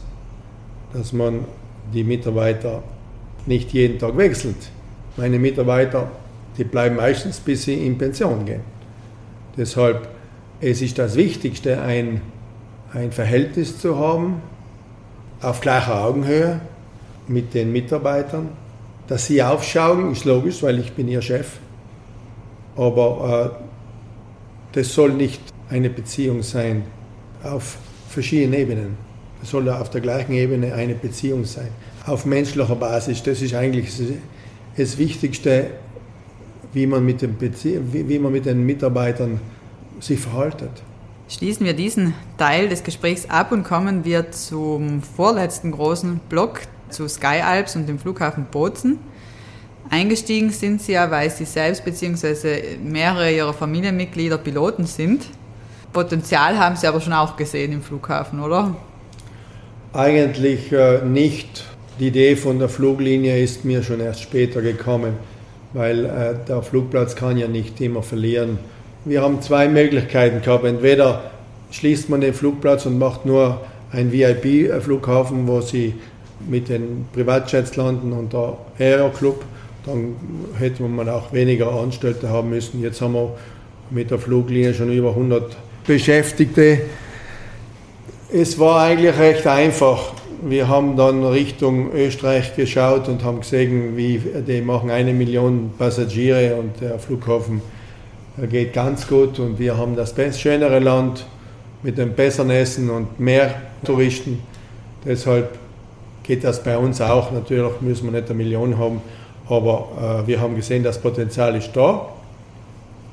dass 0.92 1.12
man 1.12 1.44
die 1.94 2.02
Mitarbeiter 2.02 2.82
nicht 3.46 3.72
jeden 3.72 4.00
Tag 4.00 4.16
wechselt. 4.16 4.56
Meine 5.16 5.38
Mitarbeiter, 5.38 6.10
die 6.58 6.64
bleiben 6.64 6.96
meistens, 6.96 7.38
bis 7.38 7.62
sie 7.62 7.86
in 7.86 7.96
Pension 7.96 8.44
gehen. 8.44 8.62
Deshalb 9.56 10.08
es 10.62 10.80
ist 10.80 10.96
das 10.96 11.16
Wichtigste, 11.16 11.82
ein, 11.82 12.22
ein 12.94 13.12
Verhältnis 13.12 13.78
zu 13.78 13.98
haben 13.98 14.42
auf 15.40 15.60
gleicher 15.60 16.04
Augenhöhe 16.04 16.60
mit 17.26 17.54
den 17.54 17.72
Mitarbeitern. 17.72 18.50
Dass 19.08 19.26
sie 19.26 19.42
aufschauen, 19.42 20.12
ist 20.12 20.24
logisch, 20.24 20.62
weil 20.62 20.78
ich 20.78 20.92
bin 20.92 21.08
ihr 21.08 21.22
Chef. 21.22 21.58
Aber 22.76 23.52
äh, 23.52 23.66
das 24.72 24.94
soll 24.94 25.12
nicht 25.12 25.40
eine 25.68 25.90
Beziehung 25.90 26.42
sein 26.42 26.84
auf 27.42 27.76
verschiedenen 28.08 28.54
Ebenen. 28.54 28.96
Es 29.42 29.50
soll 29.50 29.68
auf 29.68 29.90
der 29.90 30.00
gleichen 30.00 30.32
Ebene 30.32 30.74
eine 30.74 30.94
Beziehung 30.94 31.44
sein. 31.44 31.68
Auf 32.06 32.24
menschlicher 32.24 32.76
Basis. 32.76 33.22
Das 33.22 33.42
ist 33.42 33.54
eigentlich 33.54 33.90
das 34.76 34.98
Wichtigste, 34.98 35.70
wie 36.72 36.86
man 36.86 37.04
mit 37.04 37.22
den, 37.22 37.36
Bezie 37.36 37.80
wie 37.90 38.18
man 38.18 38.32
mit 38.32 38.46
den 38.46 38.64
Mitarbeitern 38.64 39.40
sich 40.00 40.20
verhaltet. 40.20 40.70
Schließen 41.32 41.64
wir 41.64 41.72
diesen 41.72 42.12
Teil 42.36 42.68
des 42.68 42.84
Gesprächs 42.84 43.30
ab 43.30 43.52
und 43.52 43.64
kommen 43.64 44.04
wir 44.04 44.32
zum 44.32 45.02
vorletzten 45.02 45.70
großen 45.70 46.20
Block, 46.28 46.60
zu 46.90 47.08
Sky 47.08 47.40
Alps 47.42 47.74
und 47.74 47.88
dem 47.88 47.98
Flughafen 47.98 48.44
Bozen. 48.50 48.98
Eingestiegen 49.88 50.50
sind 50.50 50.82
Sie 50.82 50.92
ja, 50.92 51.10
weil 51.10 51.30
Sie 51.30 51.46
selbst 51.46 51.86
bzw. 51.86 52.76
mehrere 52.84 53.32
Ihrer 53.32 53.54
Familienmitglieder 53.54 54.36
Piloten 54.36 54.84
sind. 54.84 55.24
Potenzial 55.94 56.58
haben 56.58 56.76
Sie 56.76 56.86
aber 56.86 57.00
schon 57.00 57.14
auch 57.14 57.34
gesehen 57.34 57.72
im 57.72 57.80
Flughafen, 57.80 58.38
oder? 58.38 58.76
Eigentlich 59.94 60.70
äh, 60.70 61.00
nicht. 61.02 61.64
Die 61.98 62.08
Idee 62.08 62.36
von 62.36 62.58
der 62.58 62.68
Fluglinie 62.68 63.42
ist 63.42 63.64
mir 63.64 63.82
schon 63.82 64.00
erst 64.00 64.20
später 64.20 64.60
gekommen, 64.60 65.14
weil 65.72 66.04
äh, 66.04 66.34
der 66.46 66.60
Flugplatz 66.60 67.16
kann 67.16 67.38
ja 67.38 67.48
nicht 67.48 67.80
immer 67.80 68.02
verlieren 68.02 68.58
wir 69.04 69.22
haben 69.22 69.40
zwei 69.42 69.68
Möglichkeiten 69.68 70.42
gehabt. 70.42 70.64
Entweder 70.64 71.30
schließt 71.70 72.08
man 72.08 72.20
den 72.20 72.34
Flugplatz 72.34 72.86
und 72.86 72.98
macht 72.98 73.26
nur 73.26 73.60
einen 73.90 74.12
VIP-Flughafen, 74.12 75.46
wo 75.46 75.60
sie 75.60 75.94
mit 76.48 76.68
den 76.68 77.06
Privatjets 77.12 77.76
landen 77.76 78.12
und 78.12 78.32
der 78.32 78.56
Aero 78.78 79.10
Club, 79.10 79.44
dann 79.86 80.16
hätte 80.58 80.82
man 80.82 81.08
auch 81.08 81.32
weniger 81.32 81.72
Angestellte 81.72 82.28
haben 82.28 82.50
müssen. 82.50 82.82
Jetzt 82.82 83.00
haben 83.00 83.14
wir 83.14 83.36
mit 83.90 84.10
der 84.10 84.18
Fluglinie 84.18 84.74
schon 84.74 84.92
über 84.92 85.10
100 85.10 85.56
Beschäftigte. 85.86 86.80
Es 88.32 88.58
war 88.58 88.82
eigentlich 88.82 89.18
recht 89.18 89.46
einfach. 89.46 90.14
Wir 90.40 90.68
haben 90.68 90.96
dann 90.96 91.24
Richtung 91.24 91.92
Österreich 91.92 92.56
geschaut 92.56 93.08
und 93.08 93.22
haben 93.22 93.40
gesehen, 93.40 93.96
wie 93.96 94.20
die 94.46 94.60
machen 94.60 94.90
eine 94.90 95.12
Million 95.12 95.72
Passagiere 95.78 96.56
und 96.56 96.80
der 96.80 96.98
Flughafen 96.98 97.60
geht 98.50 98.72
ganz 98.72 99.06
gut 99.06 99.38
und 99.38 99.58
wir 99.58 99.76
haben 99.76 99.96
das 99.96 100.14
schönere 100.40 100.78
Land 100.78 101.26
mit 101.82 101.98
dem 101.98 102.14
besseren 102.14 102.50
Essen 102.50 102.90
und 102.90 103.18
mehr 103.20 103.54
Touristen. 103.84 104.40
Deshalb 105.04 105.58
geht 106.22 106.44
das 106.44 106.62
bei 106.62 106.78
uns 106.78 107.00
auch. 107.00 107.32
Natürlich 107.32 107.80
müssen 107.80 108.04
wir 108.04 108.20
nicht 108.20 108.30
eine 108.30 108.36
Million 108.36 108.78
haben, 108.78 109.02
aber 109.48 110.22
äh, 110.24 110.26
wir 110.26 110.40
haben 110.40 110.54
gesehen, 110.54 110.82
das 110.82 111.00
Potenzial 111.00 111.56
ist 111.56 111.72
da. 111.74 112.08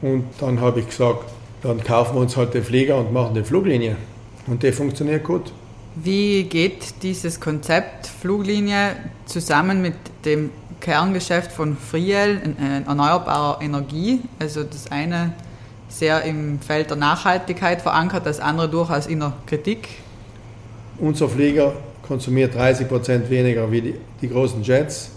Und 0.01 0.25
dann 0.39 0.61
habe 0.61 0.79
ich 0.79 0.87
gesagt, 0.87 1.25
dann 1.63 1.83
kaufen 1.83 2.15
wir 2.15 2.21
uns 2.21 2.37
halt 2.37 2.53
den 2.53 2.63
Flieger 2.63 2.97
und 2.97 3.11
machen 3.11 3.33
die 3.33 3.43
Fluglinie. 3.43 3.97
Und 4.47 4.63
die 4.63 4.71
funktioniert 4.71 5.23
gut. 5.23 5.51
Wie 5.95 6.43
geht 6.43 7.03
dieses 7.03 7.39
Konzept 7.39 8.07
Fluglinie 8.07 8.95
zusammen 9.25 9.81
mit 9.81 9.95
dem 10.23 10.51
Kerngeschäft 10.79 11.51
von 11.51 11.77
Friel, 11.77 12.41
äh, 12.59 12.87
erneuerbarer 12.87 13.61
Energie. 13.61 14.21
Also 14.39 14.63
das 14.63 14.91
eine 14.91 15.33
sehr 15.89 16.23
im 16.23 16.59
Feld 16.59 16.89
der 16.89 16.97
Nachhaltigkeit 16.97 17.81
verankert, 17.81 18.25
das 18.25 18.39
andere 18.39 18.69
durchaus 18.69 19.07
in 19.07 19.19
der 19.19 19.33
Kritik. 19.45 19.87
Unser 20.99 21.29
Flieger 21.29 21.73
konsumiert 22.03 22.55
30 22.55 22.87
Prozent 22.87 23.29
weniger 23.29 23.71
wie 23.71 23.81
die, 23.81 23.95
die 24.21 24.29
großen 24.29 24.63
Jets. 24.63 25.11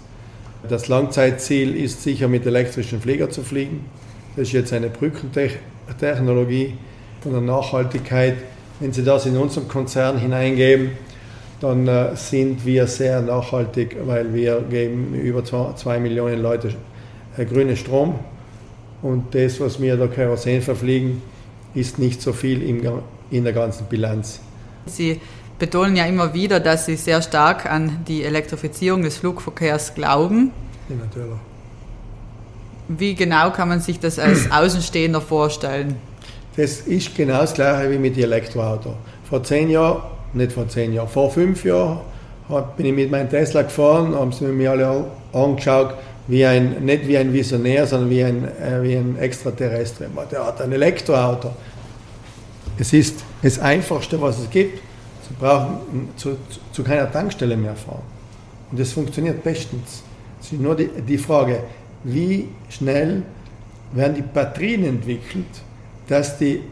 Das 0.69 0.89
Langzeitziel 0.89 1.75
ist 1.75 2.03
sicher 2.03 2.29
mit 2.29 2.47
elektrischen 2.47 3.01
Fliegern 3.01 3.31
zu 3.31 3.43
fliegen. 3.43 3.85
Das 4.37 4.49
ist 4.49 4.53
jetzt 4.53 4.73
eine 4.73 4.89
Brückentechnologie 4.89 6.75
von 7.21 7.33
der 7.33 7.41
Nachhaltigkeit. 7.41 8.37
Wenn 8.81 8.93
Sie 8.93 9.05
das 9.05 9.27
in 9.27 9.37
unseren 9.37 9.69
Konzern 9.69 10.19
hineingeben, 10.19 10.93
dann 11.63 11.87
äh, 11.87 12.17
sind 12.17 12.67
wir 12.67 12.89
sehr 12.89 13.21
nachhaltig, 13.21 13.97
weil 14.05 14.35
wir 14.35 14.61
geben 14.63 15.15
über 15.15 15.45
zwei, 15.45 15.73
zwei 15.75 16.01
Millionen 16.01 16.43
Leute 16.43 16.75
äh, 17.37 17.45
grünen 17.45 17.77
Strom 17.77 18.19
und 19.01 19.35
das, 19.35 19.61
was 19.61 19.81
wir 19.81 19.97
da 19.97 20.09
Kerosin 20.09 20.61
verfliegen, 20.61 21.23
ist 21.75 21.99
nicht 21.99 22.21
so 22.21 22.33
viel 22.33 22.63
im, 22.63 22.83
in 23.31 23.45
der 23.45 23.53
ganzen 23.53 23.87
Bilanz. 23.87 24.41
Sie 24.87 25.21
betonen 25.59 25.95
ja 25.95 26.05
immer 26.07 26.35
wieder, 26.35 26.59
dass 26.59 26.87
Sie 26.87 26.97
sehr 26.97 27.23
stark 27.23 27.71
an 27.71 28.05
die 28.09 28.25
Elektrifizierung 28.25 29.03
des 29.03 29.19
Flugverkehrs 29.19 29.95
glauben. 29.95 30.51
Ja, 30.89 30.97
natürlich. 30.97 31.39
Wie 32.89 33.15
genau 33.15 33.51
kann 33.53 33.69
man 33.69 33.81
sich 33.81 34.01
das 34.01 34.19
als 34.19 34.51
Außenstehender 34.51 35.21
vorstellen? 35.21 35.95
Das 36.57 36.81
ist 36.81 37.15
genau 37.15 37.39
das 37.39 37.55
gleiche 37.55 37.91
wie 37.93 37.99
mit 37.99 38.17
dem 38.17 38.25
Elektroauto. 38.25 38.95
Vor 39.31 39.43
zehn 39.45 39.71
Jahren 39.71 40.03
nicht 40.35 40.53
vor 40.53 40.69
zehn 40.69 40.93
Jahren. 40.93 41.09
Vor 41.09 41.31
fünf 41.31 41.65
Jahren 41.65 42.01
bin 42.77 42.87
ich 42.87 42.93
mit 42.93 43.11
meinem 43.11 43.29
Tesla 43.29 43.63
gefahren, 43.63 44.15
haben 44.15 44.33
sie 44.33 44.45
mir 44.47 44.73
alle 44.73 45.05
angeschaut, 45.33 45.95
wie 46.29 46.45
ein, 46.45 46.85
nicht 46.85 47.07
wie 47.09 47.19
ein 47.19 47.33
Visionär, 47.33 47.87
sondern 47.87 48.11
wie 48.11 48.23
ein, 48.23 48.45
äh, 48.45 48.83
wie 48.83 48.97
ein 48.97 49.19
Extraterrestre. 49.19 50.07
Der 50.31 50.47
hat 50.47 50.61
ein 50.61 50.73
Elektroauto. 50.73 51.51
Es 52.79 52.93
ist 52.93 53.25
das 53.43 53.59
Einfachste, 53.59 54.21
was 54.21 54.39
es 54.39 54.51
gibt. 54.51 54.79
Sie 55.29 55.35
brauchen 55.39 56.09
zu, 56.17 56.37
zu 56.73 56.83
keiner 56.83 57.11
Tankstelle 57.11 57.57
mehr 57.57 57.75
fahren. 57.75 58.03
Und 58.71 58.81
das 58.81 58.93
funktioniert 58.93 59.43
bestens. 59.43 60.03
Es 60.41 60.53
ist 60.53 60.61
nur 60.61 60.75
die, 60.75 60.89
die 60.89 61.19
Frage, 61.19 61.61
wie 62.05 62.49
schnell 62.69 63.23
werden 63.93 64.15
die 64.15 64.23
Batterien 64.23 64.85
entwickelt, 64.85 65.47
dass 66.09 66.39
die 66.39 66.63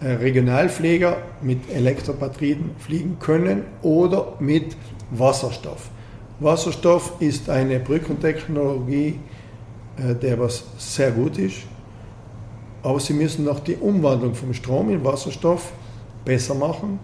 Regionalflieger 0.00 1.16
mit 1.42 1.70
Elektrobatterien 1.70 2.70
fliegen 2.78 3.18
können 3.18 3.64
oder 3.82 4.34
mit 4.38 4.76
Wasserstoff. 5.10 5.90
Wasserstoff 6.40 7.14
ist 7.20 7.50
eine 7.50 7.80
Brückentechnologie, 7.80 9.18
äh, 9.96 10.14
der 10.14 10.38
was 10.38 10.64
sehr 10.78 11.10
gut 11.10 11.38
ist, 11.38 11.56
aber 12.82 13.00
sie 13.00 13.14
müssen 13.14 13.44
noch 13.44 13.60
die 13.60 13.74
Umwandlung 13.74 14.34
vom 14.34 14.54
Strom 14.54 14.90
in 14.90 15.04
Wasserstoff 15.04 15.72
besser 16.24 16.54
machen. 16.54 17.00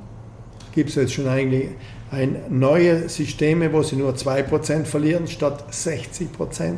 Gibt 0.72 0.90
es 0.90 0.96
jetzt 0.96 1.14
schon 1.14 1.26
eigentlich 1.26 1.70
ein 2.12 2.36
neue 2.48 3.08
Systeme, 3.08 3.72
wo 3.72 3.82
sie 3.82 3.96
nur 3.96 4.14
2% 4.14 4.84
verlieren 4.84 5.26
statt 5.26 5.64
60%. 5.72 6.76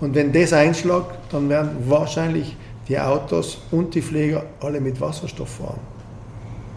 Und 0.00 0.14
wenn 0.14 0.32
das 0.32 0.52
einschlägt, 0.52 1.06
dann 1.30 1.48
werden 1.48 1.70
wahrscheinlich 1.86 2.56
die 2.88 2.98
Autos 2.98 3.58
und 3.70 3.94
die 3.94 4.02
Flieger 4.02 4.44
alle 4.60 4.80
mit 4.80 5.00
Wasserstoff 5.00 5.56
fahren, 5.56 5.80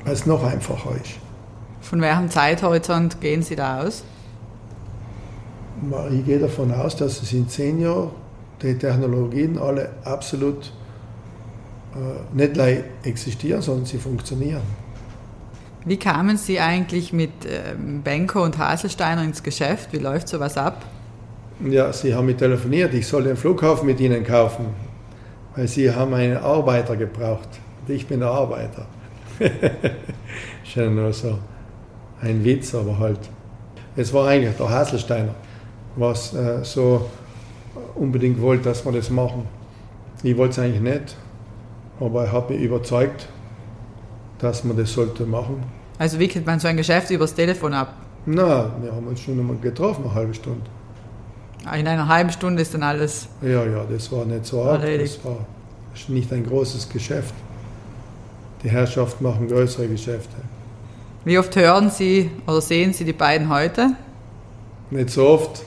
weil 0.05 0.13
es 0.13 0.25
noch 0.25 0.43
einfacher 0.43 0.91
ist. 0.95 1.13
Von 1.81 2.01
welchem 2.01 2.29
Zeithorizont 2.29 3.21
gehen 3.21 3.41
Sie 3.41 3.55
da 3.55 3.81
aus? 3.83 4.03
Ich 6.11 6.25
gehe 6.25 6.39
davon 6.39 6.73
aus, 6.73 6.95
dass 6.95 7.21
es 7.21 7.31
in 7.31 7.47
zehn 7.47 7.79
Jahren 7.79 8.09
die 8.61 8.77
Technologien 8.77 9.57
alle 9.57 9.89
absolut 10.03 10.73
äh, 11.95 12.35
nicht 12.35 12.53
gleich 12.53 12.83
existieren, 13.03 13.61
sondern 13.61 13.85
sie 13.85 13.97
funktionieren. 13.97 14.61
Wie 15.85 15.97
kamen 15.97 16.35
Sie 16.35 16.59
eigentlich 16.59 17.13
mit 17.13 17.31
ähm, 17.47 18.01
Benko 18.03 18.43
und 18.43 18.57
Haselsteiner 18.57 19.23
ins 19.23 19.41
Geschäft? 19.41 19.93
Wie 19.93 19.97
läuft 19.97 20.27
sowas 20.27 20.57
ab? 20.57 20.85
Ja, 21.65 21.91
sie 21.93 22.13
haben 22.13 22.25
mich 22.25 22.37
telefoniert, 22.37 22.93
ich 22.93 23.07
soll 23.07 23.23
den 23.23 23.35
Flughafen 23.35 23.85
mit 23.85 23.99
ihnen 23.99 24.23
kaufen, 24.23 24.67
weil 25.55 25.67
sie 25.67 25.93
haben 25.93 26.13
einen 26.13 26.37
Arbeiter 26.37 26.95
gebraucht. 26.95 27.49
Und 27.81 27.93
ich 27.93 28.07
bin 28.07 28.19
der 28.19 28.29
Arbeiter. 28.29 28.85
Schon 30.63 30.95
nur 30.95 31.13
so 31.13 31.39
ein 32.21 32.43
Witz, 32.43 32.75
aber 32.75 32.99
halt. 32.99 33.19
Es 33.95 34.13
war 34.13 34.27
eigentlich 34.27 34.55
der 34.55 34.69
Haselsteiner, 34.69 35.35
was 35.95 36.33
äh, 36.33 36.63
so 36.63 37.09
unbedingt 37.95 38.41
wollte, 38.41 38.65
dass 38.65 38.85
wir 38.85 38.91
das 38.91 39.09
machen. 39.09 39.45
Ich 40.23 40.37
wollte 40.37 40.51
es 40.51 40.59
eigentlich 40.59 40.81
nicht, 40.81 41.15
aber 41.99 42.25
er 42.25 42.31
hat 42.31 42.49
mich 42.49 42.61
überzeugt, 42.61 43.27
dass 44.37 44.63
man 44.63 44.77
das 44.77 44.93
sollte 44.93 45.25
machen. 45.25 45.63
Also 45.97 46.19
wickelt 46.19 46.45
man 46.45 46.59
so 46.59 46.67
ein 46.67 46.77
Geschäft 46.77 47.09
übers 47.11 47.33
Telefon 47.33 47.73
ab? 47.73 47.93
Na, 48.25 48.71
wir 48.81 48.91
haben 48.91 49.07
uns 49.07 49.21
schon 49.21 49.39
einmal 49.39 49.57
getroffen, 49.57 50.05
eine 50.05 50.13
halbe 50.13 50.33
Stunde. 50.33 50.61
In 51.63 51.87
einer 51.87 52.07
halben 52.07 52.31
Stunde 52.31 52.61
ist 52.61 52.73
dann 52.73 52.83
alles. 52.83 53.27
Ja, 53.41 53.65
ja, 53.65 53.85
das 53.89 54.11
war 54.11 54.25
nicht 54.25 54.45
so 54.45 54.63
arg. 54.63 54.81
Das 54.81 55.23
war 55.23 55.45
nicht 56.07 56.31
ein 56.31 56.45
großes 56.45 56.89
Geschäft. 56.89 57.33
Die 58.63 58.69
Herrschaft 58.69 59.21
machen 59.21 59.47
größere 59.47 59.87
Geschäfte. 59.87 60.35
Wie 61.25 61.37
oft 61.37 61.55
hören 61.55 61.89
Sie 61.89 62.31
oder 62.47 62.61
sehen 62.61 62.93
Sie 62.93 63.05
die 63.05 63.13
beiden 63.13 63.49
heute? 63.49 63.91
Nicht 64.89 65.11
so 65.11 65.27
oft, 65.27 65.63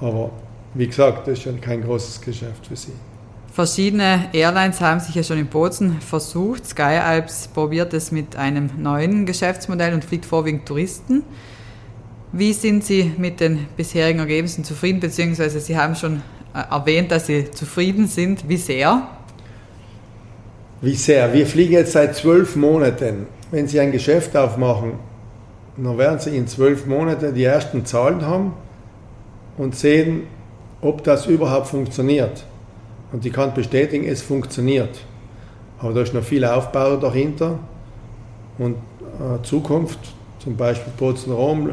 aber 0.00 0.30
wie 0.74 0.86
gesagt, 0.86 1.26
das 1.26 1.34
ist 1.34 1.42
schon 1.42 1.60
kein 1.60 1.82
großes 1.82 2.20
Geschäft 2.20 2.66
für 2.66 2.76
Sie. 2.76 2.92
Verschiedene 3.52 4.28
Airlines 4.32 4.80
haben 4.80 5.00
sich 5.00 5.14
ja 5.14 5.22
schon 5.22 5.38
in 5.38 5.48
Bozen 5.48 6.00
versucht. 6.00 6.66
Sky 6.66 6.82
Alps 6.82 7.48
probiert 7.48 7.92
es 7.94 8.12
mit 8.12 8.36
einem 8.36 8.70
neuen 8.78 9.26
Geschäftsmodell 9.26 9.92
und 9.92 10.04
fliegt 10.04 10.24
vorwiegend 10.24 10.66
Touristen. 10.66 11.24
Wie 12.32 12.52
sind 12.52 12.84
Sie 12.84 13.12
mit 13.18 13.40
den 13.40 13.66
bisherigen 13.76 14.20
Ergebnissen 14.20 14.62
zufrieden? 14.62 15.00
Beziehungsweise 15.00 15.58
Sie 15.58 15.76
haben 15.76 15.96
schon 15.96 16.22
äh, 16.54 16.60
erwähnt, 16.70 17.10
dass 17.10 17.26
Sie 17.26 17.50
zufrieden 17.50 18.06
sind. 18.06 18.48
Wie 18.48 18.56
sehr? 18.56 19.08
Wie 20.80 20.94
sehr? 20.94 21.32
Wir 21.32 21.44
fliegen 21.44 21.72
jetzt 21.72 21.92
seit 21.92 22.14
zwölf 22.14 22.54
Monaten. 22.54 23.26
Wenn 23.50 23.66
Sie 23.66 23.80
ein 23.80 23.90
Geschäft 23.90 24.36
aufmachen, 24.36 24.92
dann 25.76 25.98
werden 25.98 26.20
Sie 26.20 26.36
in 26.36 26.46
zwölf 26.46 26.86
Monaten 26.86 27.34
die 27.34 27.42
ersten 27.42 27.84
Zahlen 27.84 28.24
haben 28.24 28.52
und 29.58 29.74
sehen, 29.74 30.22
ob 30.80 31.02
das 31.02 31.26
überhaupt 31.26 31.66
funktioniert. 31.66 32.44
Und 33.10 33.26
ich 33.26 33.32
kann 33.32 33.52
bestätigen, 33.54 34.06
es 34.06 34.22
funktioniert. 34.22 35.00
Aber 35.80 35.94
da 35.94 36.02
ist 36.02 36.14
noch 36.14 36.22
viel 36.22 36.44
Aufbau 36.44 36.96
dahinter 36.96 37.58
und 38.56 38.76
äh, 38.76 39.42
Zukunft, 39.42 39.98
zum 40.38 40.56
Beispiel 40.56 40.92
Bozen 40.96 41.32
Rom, 41.32 41.70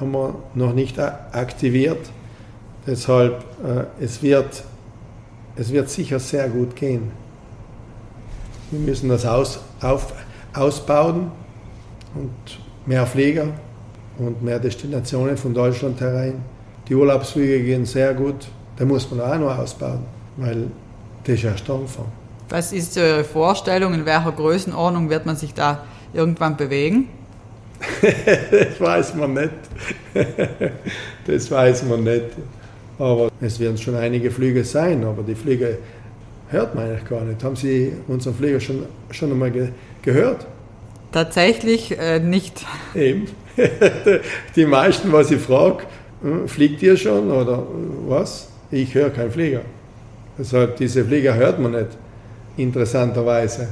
haben 0.00 0.12
wir 0.12 0.34
noch 0.54 0.72
nicht 0.72 0.98
aktiviert. 0.98 2.10
Deshalb, 2.86 3.44
äh, 3.62 4.02
es, 4.02 4.22
wird, 4.22 4.64
es 5.56 5.70
wird 5.70 5.90
sicher 5.90 6.18
sehr 6.18 6.48
gut 6.48 6.74
gehen. 6.74 7.12
Wir 8.70 8.80
müssen 8.80 9.08
das 9.08 9.26
aus, 9.26 9.60
auf, 9.80 10.12
ausbauen 10.54 11.30
und 12.14 12.58
mehr 12.86 13.06
Flieger 13.06 13.48
und 14.18 14.42
mehr 14.42 14.58
Destinationen 14.58 15.36
von 15.36 15.52
Deutschland 15.52 16.00
herein. 16.00 16.42
Die 16.88 16.94
Urlaubsflüge 16.94 17.62
gehen 17.62 17.84
sehr 17.84 18.14
gut. 18.14 18.48
Da 18.76 18.84
muss 18.84 19.10
man 19.10 19.20
auch 19.20 19.38
noch 19.38 19.58
ausbauen, 19.58 20.00
weil 20.36 20.68
das 21.24 21.34
ist 21.34 21.44
erst 21.44 21.68
der 21.68 21.74
Anfang. 21.74 22.06
Was 22.48 22.72
ist 22.72 22.96
Ihre 22.96 23.22
Vorstellung, 23.24 23.92
in 23.94 24.06
welcher 24.06 24.32
Größenordnung 24.32 25.10
wird 25.10 25.26
man 25.26 25.36
sich 25.36 25.52
da 25.52 25.84
irgendwann 26.12 26.56
bewegen? 26.56 27.08
Das 28.50 28.80
weiß 28.80 29.14
man 29.14 29.34
nicht. 29.34 29.50
das 31.26 31.50
weiß 31.50 31.84
man 31.84 32.04
nicht. 32.04 32.26
Aber 32.98 33.30
es 33.40 33.58
werden 33.58 33.78
schon 33.78 33.96
einige 33.96 34.30
Flüge 34.30 34.64
sein, 34.64 35.04
aber 35.04 35.22
die 35.22 35.34
Flüge 35.34 35.78
hört 36.50 36.74
man 36.74 36.84
eigentlich 36.84 37.08
gar 37.08 37.22
nicht. 37.22 37.42
Haben 37.42 37.56
Sie 37.56 37.92
unseren 38.08 38.34
Flieger 38.34 38.60
schon, 38.60 38.84
schon 39.10 39.30
einmal 39.30 39.50
ge 39.50 39.68
gehört? 40.02 40.46
Tatsächlich 41.12 41.98
äh, 41.98 42.20
nicht. 42.20 42.64
Eben. 42.94 43.26
die 44.56 44.66
meisten, 44.66 45.12
was 45.12 45.30
ich 45.30 45.40
frage, 45.40 45.84
hm, 46.22 46.48
fliegt 46.48 46.82
ihr 46.82 46.96
schon 46.96 47.30
oder 47.30 47.66
was? 48.06 48.48
Ich 48.70 48.94
höre 48.94 49.10
keinen 49.10 49.30
Flieger. 49.30 49.62
Deshalb, 50.38 50.76
diese 50.76 51.04
Flieger 51.04 51.34
hört 51.34 51.58
man 51.58 51.72
nicht, 51.72 51.88
interessanterweise. 52.56 53.68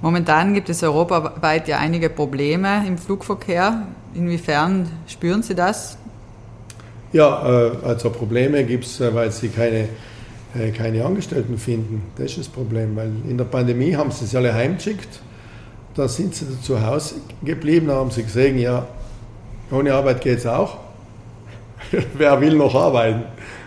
Momentan 0.00 0.54
gibt 0.54 0.68
es 0.68 0.82
europaweit 0.82 1.66
ja 1.66 1.78
einige 1.78 2.08
Probleme 2.08 2.84
im 2.86 2.98
Flugverkehr. 2.98 3.86
Inwiefern 4.14 4.88
spüren 5.06 5.42
Sie 5.42 5.54
das? 5.54 5.98
Ja, 7.12 7.66
äh, 7.66 7.70
also 7.84 8.10
Probleme 8.10 8.64
gibt 8.64 8.84
es, 8.84 9.00
äh, 9.00 9.12
weil 9.14 9.32
Sie 9.32 9.48
keine, 9.48 9.88
äh, 10.54 10.70
keine 10.76 11.04
Angestellten 11.04 11.58
finden. 11.58 12.02
Das 12.16 12.26
ist 12.26 12.38
das 12.38 12.48
Problem, 12.48 12.94
weil 12.94 13.10
in 13.28 13.38
der 13.38 13.44
Pandemie 13.44 13.96
haben 13.96 14.12
Sie 14.12 14.26
sie 14.26 14.36
alle 14.36 14.54
heimgeschickt. 14.54 15.20
Da 15.98 16.06
sind 16.06 16.32
sie 16.32 16.46
zu 16.62 16.80
Hause 16.80 17.16
geblieben, 17.42 17.88
da 17.88 17.96
haben 17.96 18.12
sie 18.12 18.22
gesehen, 18.22 18.56
ja, 18.56 18.86
ohne 19.72 19.92
Arbeit 19.92 20.20
geht 20.20 20.38
es 20.38 20.46
auch. 20.46 20.76
Wer 22.14 22.40
will 22.40 22.54
noch 22.54 22.72
arbeiten? 22.72 23.24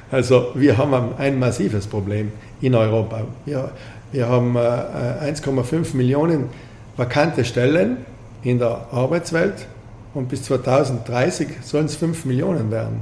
Also 0.10 0.52
wir 0.56 0.78
haben 0.78 1.14
ein 1.18 1.38
massives 1.38 1.88
Problem 1.88 2.32
in 2.62 2.74
Europa. 2.74 3.24
Wir, 3.44 3.72
wir 4.12 4.28
haben 4.28 4.58
1,5 4.58 5.94
äh, 5.94 5.98
Millionen 5.98 6.50
vakante 6.98 7.46
Stellen 7.46 7.98
in 8.44 8.60
der 8.60 8.88
Arbeitswelt 8.92 9.68
und 10.14 10.28
bis 10.28 10.44
2030 10.44 11.48
sollen 11.62 11.86
es 11.86 11.96
5 11.96 12.26
Millionen 12.26 12.72
werden. 12.72 13.02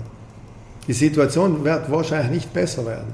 Die 0.87 0.93
Situation 0.93 1.63
wird 1.63 1.91
wahrscheinlich 1.91 2.31
nicht 2.31 2.53
besser 2.53 2.85
werden. 2.85 3.13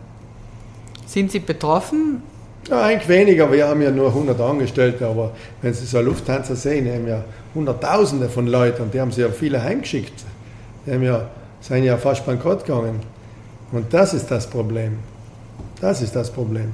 Sind 1.06 1.32
Sie 1.32 1.40
betroffen? 1.40 2.22
Ja, 2.70 2.84
eigentlich 2.84 3.08
weniger. 3.08 3.52
Wir 3.52 3.68
haben 3.68 3.82
ja 3.82 3.92
nur 3.92 4.08
100 4.08 4.40
Angestellte, 4.42 5.08
aber 5.08 5.32
wenn 5.62 5.74
Sie 5.74 5.86
so 5.86 6.02
Lufthansa 6.02 6.56
sehen, 6.56 6.86
die 6.86 6.92
haben 6.92 7.08
ja 7.08 7.24
Hunderttausende 7.54 8.28
von 8.28 8.48
Leuten 8.48 8.84
und 8.84 8.94
die 8.94 9.00
haben 9.00 9.12
sie 9.12 9.22
ja 9.22 9.30
viele 9.30 9.64
heimgeschickt. 9.64 10.26
Die 10.86 10.92
haben 10.92 11.04
ja, 11.04 11.30
sind 11.62 11.84
ja 11.84 11.96
fast 11.98 12.26
bankrott 12.26 12.66
gegangen. 12.66 13.00
Und 13.72 13.94
das 13.94 14.14
ist 14.14 14.30
das 14.32 14.48
Problem. 14.48 14.98
Das 15.80 16.02
ist 16.02 16.16
das 16.16 16.32
Problem 16.32 16.72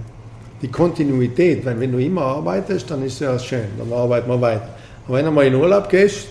die 0.62 0.68
Kontinuität, 0.68 1.66
weil 1.66 1.80
wenn 1.80 1.92
du 1.92 1.98
immer 1.98 2.22
arbeitest, 2.22 2.90
dann 2.92 3.04
ist 3.04 3.20
ja 3.20 3.38
schön, 3.40 3.66
dann 3.78 3.92
arbeiten 3.92 4.30
wir 4.30 4.40
weiter. 4.40 4.70
Aber 5.08 5.18
wenn 5.18 5.26
du 5.26 5.32
mal 5.32 5.46
in 5.46 5.56
Urlaub 5.56 5.90
gehst, 5.90 6.28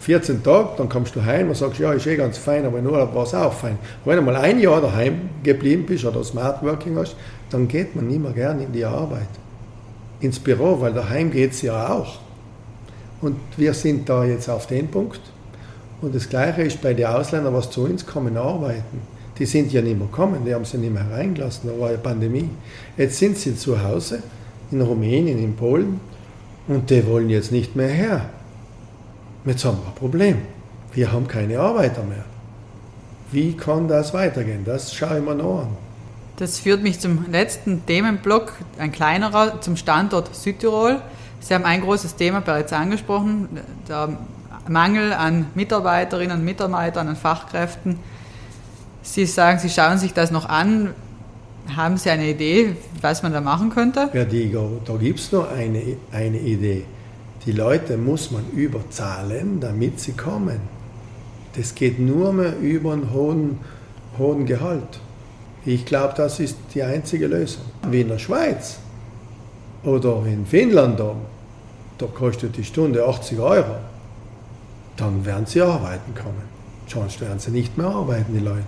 14 0.00 0.42
Tage, 0.42 0.70
dann 0.78 0.88
kommst 0.88 1.14
du 1.14 1.24
heim 1.24 1.48
und 1.48 1.54
sagst, 1.54 1.78
ja, 1.78 1.92
ist 1.92 2.06
eh 2.08 2.16
ganz 2.16 2.36
fein, 2.36 2.66
aber 2.66 2.80
in 2.80 2.86
Urlaub 2.86 3.14
war 3.14 3.22
es 3.22 3.34
auch 3.34 3.52
fein. 3.52 3.78
Und 4.04 4.10
wenn 4.10 4.16
du 4.16 4.22
mal 4.22 4.34
ein 4.34 4.58
Jahr 4.58 4.80
daheim 4.80 5.30
geblieben 5.44 5.86
bist 5.86 6.04
oder 6.04 6.24
Smart 6.24 6.60
Working 6.64 6.96
hast, 6.98 7.14
dann 7.50 7.68
geht 7.68 7.94
man 7.94 8.08
nicht 8.08 8.20
mehr 8.20 8.32
gern 8.32 8.60
in 8.60 8.72
die 8.72 8.84
Arbeit. 8.84 9.28
Ins 10.20 10.40
Büro, 10.40 10.80
weil 10.80 10.92
daheim 10.92 11.30
geht 11.30 11.52
es 11.52 11.62
ja 11.62 11.88
auch. 11.88 12.18
Und 13.20 13.36
wir 13.56 13.74
sind 13.74 14.08
da 14.08 14.24
jetzt 14.24 14.48
auf 14.48 14.66
den 14.66 14.88
Punkt. 14.88 15.20
Und 16.00 16.12
das 16.12 16.28
Gleiche 16.28 16.62
ist 16.62 16.82
bei 16.82 16.94
den 16.94 17.06
Ausländern, 17.06 17.54
was 17.54 17.70
zu 17.70 17.84
uns 17.84 18.04
kommen, 18.04 18.36
arbeiten. 18.36 19.00
Die 19.38 19.46
sind 19.46 19.72
ja 19.72 19.80
nicht 19.80 19.98
mehr 19.98 20.06
gekommen, 20.06 20.44
die 20.44 20.54
haben 20.54 20.64
sie 20.64 20.78
nicht 20.78 20.92
mehr 20.92 21.04
hereingelassen, 21.04 21.70
da 21.70 21.80
war 21.80 21.90
ja 21.90 21.96
Pandemie. 21.96 22.50
Jetzt 22.96 23.18
sind 23.18 23.38
sie 23.38 23.56
zu 23.56 23.82
Hause, 23.82 24.22
in 24.70 24.80
Rumänien, 24.80 25.38
in 25.38 25.56
Polen, 25.56 26.00
und 26.68 26.90
die 26.90 27.06
wollen 27.06 27.30
jetzt 27.30 27.50
nicht 27.50 27.74
mehr 27.74 27.88
her. 27.88 28.30
Jetzt 29.44 29.64
haben 29.64 29.78
wir 29.78 29.88
ein 29.88 29.94
Problem. 29.94 30.38
Wir 30.92 31.10
haben 31.10 31.26
keine 31.26 31.58
Arbeiter 31.58 32.04
mehr. 32.04 32.24
Wie 33.32 33.56
kann 33.56 33.88
das 33.88 34.12
weitergehen? 34.12 34.64
Das 34.64 34.94
schaue 34.94 35.18
ich 35.18 35.24
mir 35.24 35.34
noch 35.34 35.62
an. 35.62 35.68
Das 36.36 36.58
führt 36.58 36.82
mich 36.82 37.00
zum 37.00 37.30
letzten 37.30 37.84
Themenblock, 37.86 38.52
ein 38.78 38.92
kleinerer, 38.92 39.60
zum 39.60 39.76
Standort 39.76 40.34
Südtirol. 40.34 41.00
Sie 41.40 41.54
haben 41.54 41.64
ein 41.64 41.80
großes 41.80 42.16
Thema 42.16 42.40
bereits 42.40 42.72
angesprochen, 42.72 43.48
der 43.88 44.16
Mangel 44.68 45.12
an 45.12 45.46
Mitarbeiterinnen 45.54 46.38
und 46.38 46.44
Mitarbeitern, 46.44 47.08
an 47.08 47.16
Fachkräften. 47.16 47.98
Sie 49.02 49.26
sagen, 49.26 49.58
Sie 49.58 49.68
schauen 49.68 49.98
sich 49.98 50.12
das 50.14 50.30
noch 50.30 50.48
an. 50.48 50.94
Haben 51.76 51.96
Sie 51.96 52.10
eine 52.10 52.28
Idee, 52.28 52.76
was 53.00 53.22
man 53.22 53.32
da 53.32 53.40
machen 53.40 53.70
könnte? 53.70 54.10
Ja, 54.12 54.24
Diego, 54.24 54.80
da 54.84 54.94
gibt 54.96 55.20
es 55.20 55.30
nur 55.32 55.50
eine, 55.50 55.82
eine 56.12 56.38
Idee. 56.38 56.84
Die 57.44 57.52
Leute 57.52 57.96
muss 57.96 58.30
man 58.30 58.48
überzahlen, 58.50 59.58
damit 59.60 59.98
sie 59.98 60.12
kommen. 60.12 60.60
Das 61.56 61.74
geht 61.74 61.98
nur 61.98 62.32
mehr 62.32 62.56
über 62.58 62.92
einen 62.92 63.12
hohen, 63.12 63.58
hohen 64.16 64.46
Gehalt. 64.46 65.00
Ich 65.64 65.84
glaube, 65.84 66.14
das 66.16 66.38
ist 66.38 66.56
die 66.74 66.82
einzige 66.82 67.26
Lösung. 67.26 67.62
Wie 67.90 68.02
in 68.02 68.08
der 68.08 68.18
Schweiz 68.18 68.78
oder 69.82 70.24
in 70.26 70.46
Finnland, 70.46 71.00
da, 71.00 71.14
da 71.98 72.06
kostet 72.06 72.56
die 72.56 72.64
Stunde 72.64 73.04
80 73.04 73.38
Euro. 73.40 73.76
Dann 74.96 75.24
werden 75.24 75.46
sie 75.46 75.62
arbeiten 75.62 76.14
kommen. 76.14 76.52
Sonst 76.86 77.20
werden 77.20 77.40
sie 77.40 77.50
nicht 77.50 77.76
mehr 77.76 77.88
arbeiten, 77.88 78.34
die 78.34 78.44
Leute. 78.44 78.62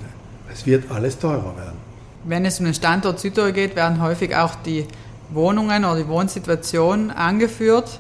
Es 0.55 0.65
wird 0.67 0.91
alles 0.91 1.19
teurer 1.19 1.57
werden. 1.57 1.79
Wenn 2.25 2.47
es 2.47 2.61
um 2.61 2.65
den 2.65 2.75
Standort 2.75 3.21
Südtirol 3.21 3.53
geht, 3.53 3.77
werden 3.77 4.01
häufig 4.01 4.35
auch 4.35 4.55
die 4.65 4.87
Wohnungen 5.31 5.85
oder 5.85 5.97
die 5.97 6.09
Wohnsituation 6.09 7.11
angeführt. 7.11 7.99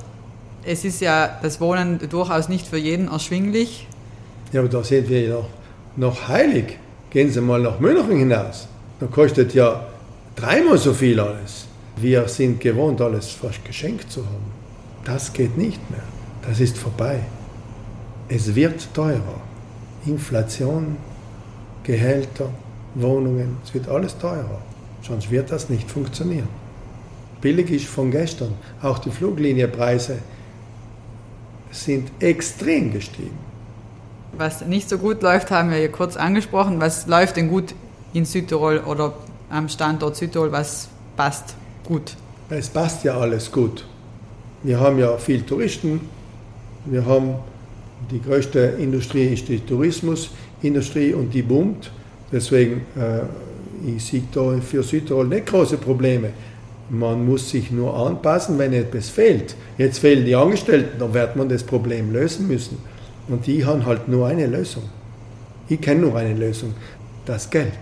Es 0.65 0.85
ist 0.85 1.01
ja 1.01 1.39
das 1.43 1.61
Wohnen 1.61 1.99
durchaus 2.09 2.49
nicht 2.49 2.67
für 2.67 2.79
jeden 2.79 3.09
erschwinglich. 3.09 3.87
Ja, 4.53 4.61
aber 4.61 4.69
da 4.69 4.85
sind 4.85 5.09
wir 5.09 5.29
noch, 5.29 5.49
noch 5.97 6.29
heilig. 6.29 6.79
Gehen 7.11 7.31
Sie 7.31 7.41
mal 7.41 7.61
nach 7.61 7.81
München 7.81 8.17
hinaus. 8.17 8.69
Da 9.01 9.07
kostet 9.07 9.53
ja 9.53 9.85
dreimal 10.37 10.79
so 10.79 10.95
viel 10.95 11.19
alles. 11.21 11.67
Wir 11.97 12.27
sind 12.29 12.61
gewohnt, 12.61 13.01
alles 13.01 13.31
fast 13.31 13.65
geschenkt 13.65 14.11
zu 14.11 14.21
haben. 14.21 14.53
Das 15.05 15.33
geht 15.33 15.59
nicht 15.59 15.91
mehr. 15.91 16.03
Das 16.47 16.61
ist 16.61 16.79
vorbei. 16.79 17.21
Es 18.29 18.55
wird 18.55 18.89
teurer. 18.95 19.41
Inflation, 20.07 20.97
Gehälter, 21.85 22.51
Wohnungen, 22.95 23.59
es 23.65 23.73
wird 23.73 23.89
alles 23.89 24.19
teurer. 24.19 24.61
Sonst 25.03 25.31
wird 25.31 25.53
das 25.53 25.69
nicht 25.69 25.91
funktionieren. 25.91 26.49
Billig 27.41 27.71
ist 27.71 27.87
von 27.87 28.11
gestern. 28.11 28.55
Auch 28.83 28.99
die 28.99 29.11
Fluglinienpreise 29.11 30.19
sind 31.71 32.11
extrem 32.21 32.93
gestiegen. 32.93 33.39
Was 34.37 34.65
nicht 34.65 34.89
so 34.89 34.99
gut 34.99 35.23
läuft, 35.23 35.51
haben 35.51 35.71
wir 35.71 35.77
hier 35.77 35.93
kurz 35.93 36.17
angesprochen. 36.17 36.81
Was 36.81 37.07
läuft 37.07 37.37
denn 37.37 37.49
gut 37.49 37.75
in 38.15 38.25
Südtirol 38.25 38.79
oder 38.79 39.15
am 39.51 39.69
Standort 39.69 40.17
Südtirol? 40.17 40.51
Was 40.53 40.89
passt 41.17 41.55
gut? 41.85 42.17
Es 42.49 42.69
passt 42.69 43.05
ja 43.05 43.19
alles 43.19 43.53
gut. 43.53 43.85
Wir 44.63 44.81
haben 44.81 44.99
ja 44.99 45.17
viel 45.19 45.43
Touristen. 45.43 46.01
Wir 46.87 47.05
haben 47.05 47.35
die 48.11 48.21
größte 48.21 48.77
Industrie 48.79 49.27
ist 49.27 49.49
die 49.49 49.61
Tourismusindustrie 50.73 51.15
und 51.15 51.33
die 51.35 51.43
boomt. 51.43 51.91
Deswegen 52.33 52.83
äh, 52.97 53.23
ich 53.87 54.05
sehe 54.05 54.23
da 54.33 54.59
für 54.61 54.83
Südtirol 54.83 55.27
nicht 55.27 55.47
große 55.47 55.77
Probleme. 55.77 56.31
Man 56.89 57.27
muss 57.27 57.51
sich 57.51 57.71
nur 57.71 57.95
anpassen, 57.95 58.59
wenn 58.59 58.73
etwas 58.73 59.09
fehlt. 59.09 59.55
Jetzt 59.79 59.99
fehlen 59.99 60.25
die 60.25 60.35
Angestellten, 60.35 60.99
dann 60.99 61.13
wird 61.15 61.37
man 61.37 61.49
das 61.49 61.63
Problem 61.63 62.13
lösen 62.13 62.47
müssen. 62.47 62.79
Und 63.29 63.47
die 63.47 63.65
haben 63.65 63.85
halt 63.87 64.09
nur 64.09 64.27
eine 64.27 64.47
Lösung. 64.47 64.85
Ich 65.69 65.81
kenne 65.81 66.03
nur 66.03 66.17
eine 66.17 66.35
Lösung, 66.35 66.75
das 67.25 67.49
Geld. 67.49 67.73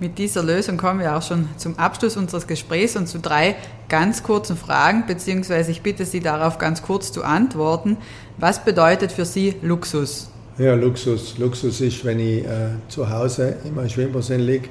Mit 0.00 0.18
dieser 0.18 0.44
Lösung 0.44 0.76
kommen 0.76 1.00
wir 1.00 1.16
auch 1.16 1.22
schon 1.22 1.48
zum 1.56 1.76
Abschluss 1.76 2.16
unseres 2.16 2.46
Gesprächs 2.46 2.94
und 2.94 3.08
zu 3.08 3.18
drei 3.18 3.56
ganz 3.88 4.22
kurzen 4.22 4.56
Fragen, 4.56 5.04
beziehungsweise 5.08 5.72
ich 5.72 5.82
bitte 5.82 6.04
Sie 6.04 6.20
darauf 6.20 6.58
ganz 6.58 6.82
kurz 6.82 7.10
zu 7.10 7.24
antworten. 7.24 7.96
Was 8.36 8.64
bedeutet 8.64 9.10
für 9.10 9.24
Sie 9.24 9.56
Luxus? 9.62 10.30
Ja, 10.58 10.74
Luxus. 10.74 11.38
Luxus 11.38 11.80
ist, 11.80 12.04
wenn 12.04 12.18
ich 12.18 12.44
äh, 12.44 12.70
zu 12.88 13.08
Hause 13.08 13.56
in 13.64 13.76
meinem 13.76 13.88
Schwimmbassin 13.88 14.40
liege 14.40 14.68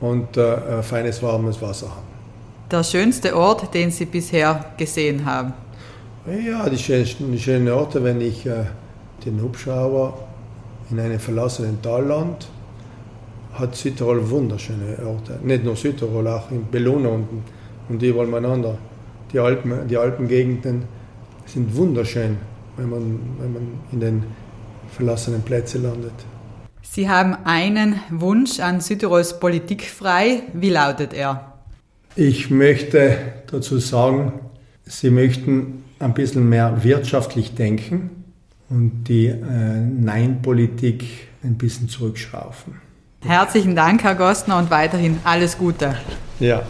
und 0.00 0.36
äh, 0.36 0.82
feines, 0.82 1.22
warmes 1.22 1.60
Wasser 1.62 1.88
habe. 1.88 2.02
Der 2.70 2.84
schönste 2.84 3.34
Ort, 3.34 3.72
den 3.72 3.90
Sie 3.90 4.04
bisher 4.04 4.66
gesehen 4.76 5.24
haben? 5.24 5.54
Ja, 6.26 6.68
die 6.68 6.76
schönsten 6.76 7.32
die 7.32 7.38
schönen 7.38 7.70
Orte, 7.70 8.04
wenn 8.04 8.20
ich 8.20 8.44
äh, 8.44 8.64
den 9.24 9.40
Hubschrauber 9.40 10.18
in 10.90 11.00
einem 11.00 11.18
verlassenen 11.18 11.80
Talland 11.80 12.46
hat 13.54 13.74
Südtirol 13.74 14.28
wunderschöne 14.28 14.98
Orte. 15.06 15.38
Nicht 15.42 15.64
nur 15.64 15.74
Südtirol, 15.74 16.28
auch 16.28 16.50
in 16.50 16.66
Belluna 16.66 17.08
und, 17.08 17.28
und 17.88 18.02
überall 18.02 18.26
miteinander. 18.26 18.76
Die, 19.32 19.38
Alpen, 19.38 19.88
die 19.88 19.96
Alpengegenden 19.96 20.84
sind 21.46 21.74
wunderschön, 21.74 22.36
wenn 22.76 22.90
man, 22.90 23.20
wenn 23.40 23.52
man 23.52 23.62
in 23.90 24.00
den 24.00 24.22
verlassenen 24.94 25.42
Plätzen 25.42 25.82
landet. 25.82 26.12
Sie 26.82 27.08
haben 27.08 27.36
einen 27.44 28.00
Wunsch 28.10 28.60
an 28.60 28.80
Südtirols 28.80 29.38
Politik 29.40 29.84
frei. 29.84 30.42
Wie 30.52 30.70
lautet 30.70 31.12
er? 31.12 31.52
Ich 32.16 32.50
möchte 32.50 33.16
dazu 33.50 33.78
sagen, 33.78 34.32
Sie 34.84 35.10
möchten 35.10 35.84
ein 35.98 36.14
bisschen 36.14 36.48
mehr 36.48 36.82
wirtschaftlich 36.82 37.54
denken 37.54 38.24
und 38.70 39.04
die 39.04 39.26
äh, 39.26 39.36
Nein-Politik 39.36 41.04
ein 41.42 41.58
bisschen 41.58 41.88
zurückschrauben. 41.88 42.80
Herzlichen 43.24 43.76
Dank, 43.76 44.02
Herr 44.04 44.14
Gostner, 44.14 44.58
und 44.58 44.70
weiterhin 44.70 45.18
alles 45.24 45.58
Gute. 45.58 45.96
Ja, 46.40 46.62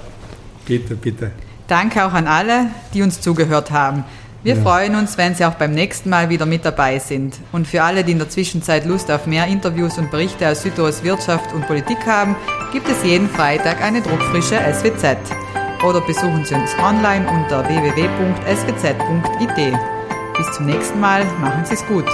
bitte, 0.66 0.96
bitte. 0.96 1.31
Danke 1.68 2.04
auch 2.04 2.12
an 2.12 2.26
alle, 2.26 2.66
die 2.94 3.02
uns 3.02 3.20
zugehört 3.20 3.70
haben. 3.70 4.04
Wir 4.42 4.55
ja. 4.55 4.62
freuen 4.62 4.94
uns, 4.94 5.18
wenn 5.18 5.35
Sie 5.35 5.44
auch 5.44 5.55
beim 5.55 5.72
nächsten 5.72 6.11
Mal 6.11 6.29
wieder 6.29 6.46
mit 6.46 6.64
dabei 6.64 7.01
sind. 7.01 7.35
Und 7.51 7.66
für 7.66 7.83
alle, 7.83 8.05
die 8.05 8.12
in 8.12 8.18
der 8.18 8.29
Zwischenzeit 8.29 8.85
Lust 8.85 9.11
auf 9.11 9.27
mehr 9.27 9.46
Interviews 9.46 9.98
und 9.98 10.12
Berichte 10.12 10.48
aus 10.48 10.62
Südtirols 10.62 11.03
Wirtschaft 11.03 11.53
und 11.53 11.66
Politik 11.66 12.07
haben, 12.07 12.37
gibt 12.72 12.88
es 12.88 13.03
jeden 13.05 13.29
Freitag 13.29 13.83
eine 13.83 14.01
druckfrische 14.01 14.61
SWZ. 14.72 15.16
Oder 15.85 16.01
besuchen 16.01 16.44
Sie 16.44 16.55
uns 16.55 16.70
online 16.79 17.29
unter 17.29 17.68
www.swz.it. 17.68 19.57
Bis 20.37 20.53
zum 20.53 20.66
nächsten 20.66 21.01
Mal, 21.01 21.24
machen 21.40 21.64
Sie 21.64 21.74
es 21.74 21.85
gut. 21.87 22.07